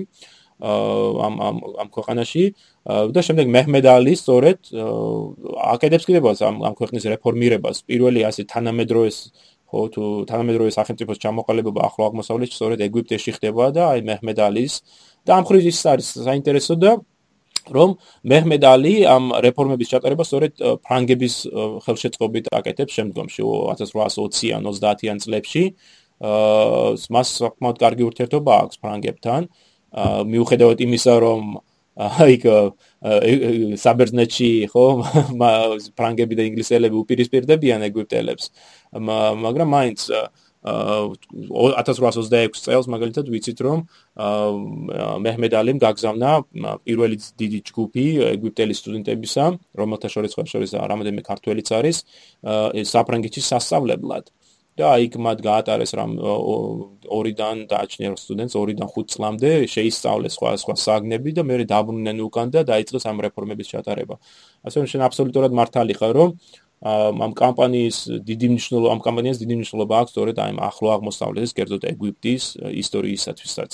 ამ 0.63 1.35
ამ 1.47 1.55
ამ 1.83 1.87
ქვეყანაში. 1.95 2.43
და 3.15 3.19
შემდეგ 3.27 3.47
მეჰმედ 3.55 3.85
ალი 3.87 4.13
სწორედ 4.15 4.59
აკეთებს 5.73 6.05
კიდევაც 6.07 6.37
ამ 6.47 6.55
ამ 6.67 6.73
ქვეყნის 6.79 7.03
რეფორმირებას. 7.13 7.83
პირველი 7.87 8.21
ასე 8.29 8.43
თანამედროვეს 8.53 9.17
ხო 9.73 9.81
თუ 9.93 10.03
თანამედროვე 10.29 10.71
სახელმწიფოს 10.77 11.17
ჩამოყალიბება 11.23 11.81
ახლო 11.89 12.03
აღმოსავლეთში 12.09 12.55
სწორედ 12.59 12.79
ეგვიპტეში 12.87 13.31
ხდება 13.37 13.65
და 13.75 13.83
აი 13.93 13.99
მეჰმედ 14.09 14.39
ალის 14.47 14.73
და 15.25 15.31
ამ 15.39 15.43
ხრივ 15.49 15.65
ის 15.71 15.79
არის 15.93 16.07
საინტერესო 16.27 16.75
და 16.83 16.91
რომ 17.71 17.89
მეჰმედ 18.27 18.63
ალი 18.67 18.93
ამ 19.07 19.23
რეფორმების 19.45 19.91
ჩატარებას 19.93 20.27
სწორედ 20.29 20.53
ფრანგების 20.85 21.35
ხელშეწყობით 21.83 22.45
აკეთებს 22.59 22.93
შემდგომში 22.99 23.41
1820-იან 23.43 24.61
30-იან 24.67 25.17
წლებში. 25.23 25.63
აა 25.63 26.03
მას 27.13 27.27
საკმაოდ 27.41 27.77
კარგი 27.83 28.03
ურთიერთობა 28.07 28.53
აქვს 28.63 28.79
ფრანგებთან 28.83 29.41
მიუხედავად 29.93 30.83
იმისა, 30.87 31.15
რომ 31.23 31.41
აიქ 31.93 32.45
საბერძნეთში 33.77 34.49
ხო 34.73 34.85
ფრანგები 35.97 36.39
და 36.39 36.47
ინგლისელები 36.49 36.97
უპირისპირდებიან 36.97 37.85
ეგვიპტელებს, 37.89 38.49
მაგრამ 38.97 39.69
მაინც 39.77 40.09
1826 40.63 42.63
წელს 42.63 42.87
მაგალითად 42.87 43.27
ვიცით 43.27 43.59
რომ 43.67 43.83
მეჰმედ 45.25 45.53
ალიმ 45.59 45.77
გაგზავნა 45.83 46.29
პირველი 46.87 47.19
დიდი 47.19 47.59
ჯგუფი 47.67 48.05
ეგვიპტელი 48.31 48.73
სტუდენტებისა, 48.79 49.45
რომელთა 49.75 50.07
შორის 50.07 50.31
ხო 50.39 50.47
შორის 50.47 50.71
რამოდენიმე 50.79 51.23
ქართველიც 51.27 51.67
არის, 51.77 51.97
საფრანგეთში 52.95 53.43
სასწავლებლად. 53.43 54.31
და 54.79 54.89
იქ 55.05 55.13
მათ 55.21 55.37
გაატარეს 55.45 55.91
რამ 55.93 56.17
ორიდან 57.13 57.57
დააჩნია 57.69 58.17
სტუდენტს 58.17 58.55
ორიდან 58.57 58.89
5 58.95 59.13
წლამდე 59.13 59.51
შეისწავლეს 59.69 60.33
სხვა 60.37 60.49
სხვა 60.63 60.75
საგნები 60.85 61.31
და 61.37 61.45
მე 61.45 61.55
დაბრუნდნენ 61.69 62.17
უკან 62.25 62.47
და 62.55 62.65
დაიწყეს 62.71 63.05
ამ 63.05 63.21
რეფორმების 63.25 63.67
ჩატარება. 63.73 64.15
ასე 64.65 64.75
რომ 64.81 64.87
შენ 64.89 65.01
აბსოლუტურად 65.07 65.51
მართალი 65.61 65.93
ხარ 65.93 66.13
რომ 66.17 66.29
ამ 66.83 67.31
კამპანიის 67.37 67.97
დიდი 68.27 68.47
მნიშვნელობა 68.51 68.87
ამ 68.91 69.01
კამპანიას 69.07 69.37
დიდი 69.39 69.55
მნიშვნელობა 69.61 69.93
აქვს 70.01 70.11
სწორედ 70.11 70.35
აი 70.43 70.51
ამ 70.51 70.59
ახლო 70.69 70.87
აღმოსავლეთის 70.97 71.55
კერძოდ 71.57 71.83
ეგვიპტის 71.93 72.43
ისტორიისათვისაც. 72.83 73.71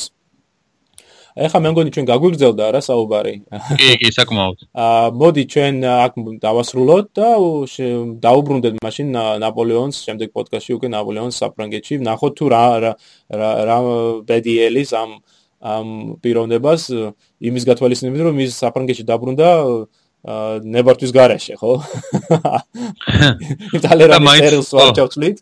ეხლა 1.46 1.60
მე 1.64 1.70
მგონი 1.74 1.92
ჩვენ 1.96 2.06
გაგვიგრძელდა 2.10 2.66
რა 2.76 2.82
საუბარი. 2.84 3.34
კი, 3.80 3.90
კი, 4.02 4.10
საკმაოდ. 4.16 4.58
აა 4.86 5.12
მოდი 5.22 5.44
ჩვენ 5.54 5.76
აქ 5.90 6.14
დავასრულოთ 6.44 7.08
და 7.20 7.30
დაუბრუნდეთ 8.26 8.76
მაშინ 8.84 9.08
ნაპოლეონს 9.44 9.98
შემდეგ 10.08 10.34
პოდკასტში 10.36 10.76
უკვე 10.78 10.90
ნაპოლეონს 10.96 11.40
საფრანგეთში. 11.44 12.02
ნახოთ 12.10 12.34
თუ 12.40 12.46
რა 12.54 12.64
რა 12.84 12.92
რა 13.70 13.78
ბედიელის 14.28 14.92
ამ 15.00 15.10
ამ 15.60 15.88
პიროვნებას 16.24 16.84
იმის 17.40 17.64
გათვალისწინებით 17.70 18.22
რომ 18.28 18.36
ის 18.44 18.60
საფრანგეთში 18.60 19.04
დაბრუნდა 19.08 19.48
აა 20.28 20.60
ნებართვის 20.68 21.12
garaშე, 21.16 21.56
ხო? 21.56 21.80
იტალერანის 23.78 24.44
ერს 24.44 24.72
ვარჩავთ. 24.76 25.40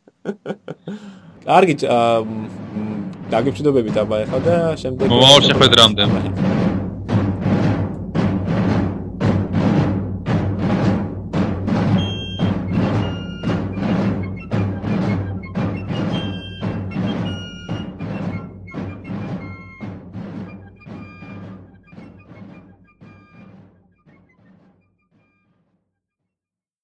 კარგი 1.48 1.76
დაგიფრთხილდები 3.32 3.92
დაბა 3.98 4.20
ეხლა 4.26 4.40
და 4.48 4.56
შემდეგ 4.84 5.12
მომავალ 5.12 5.42
შეხვედრამდე 5.50 6.04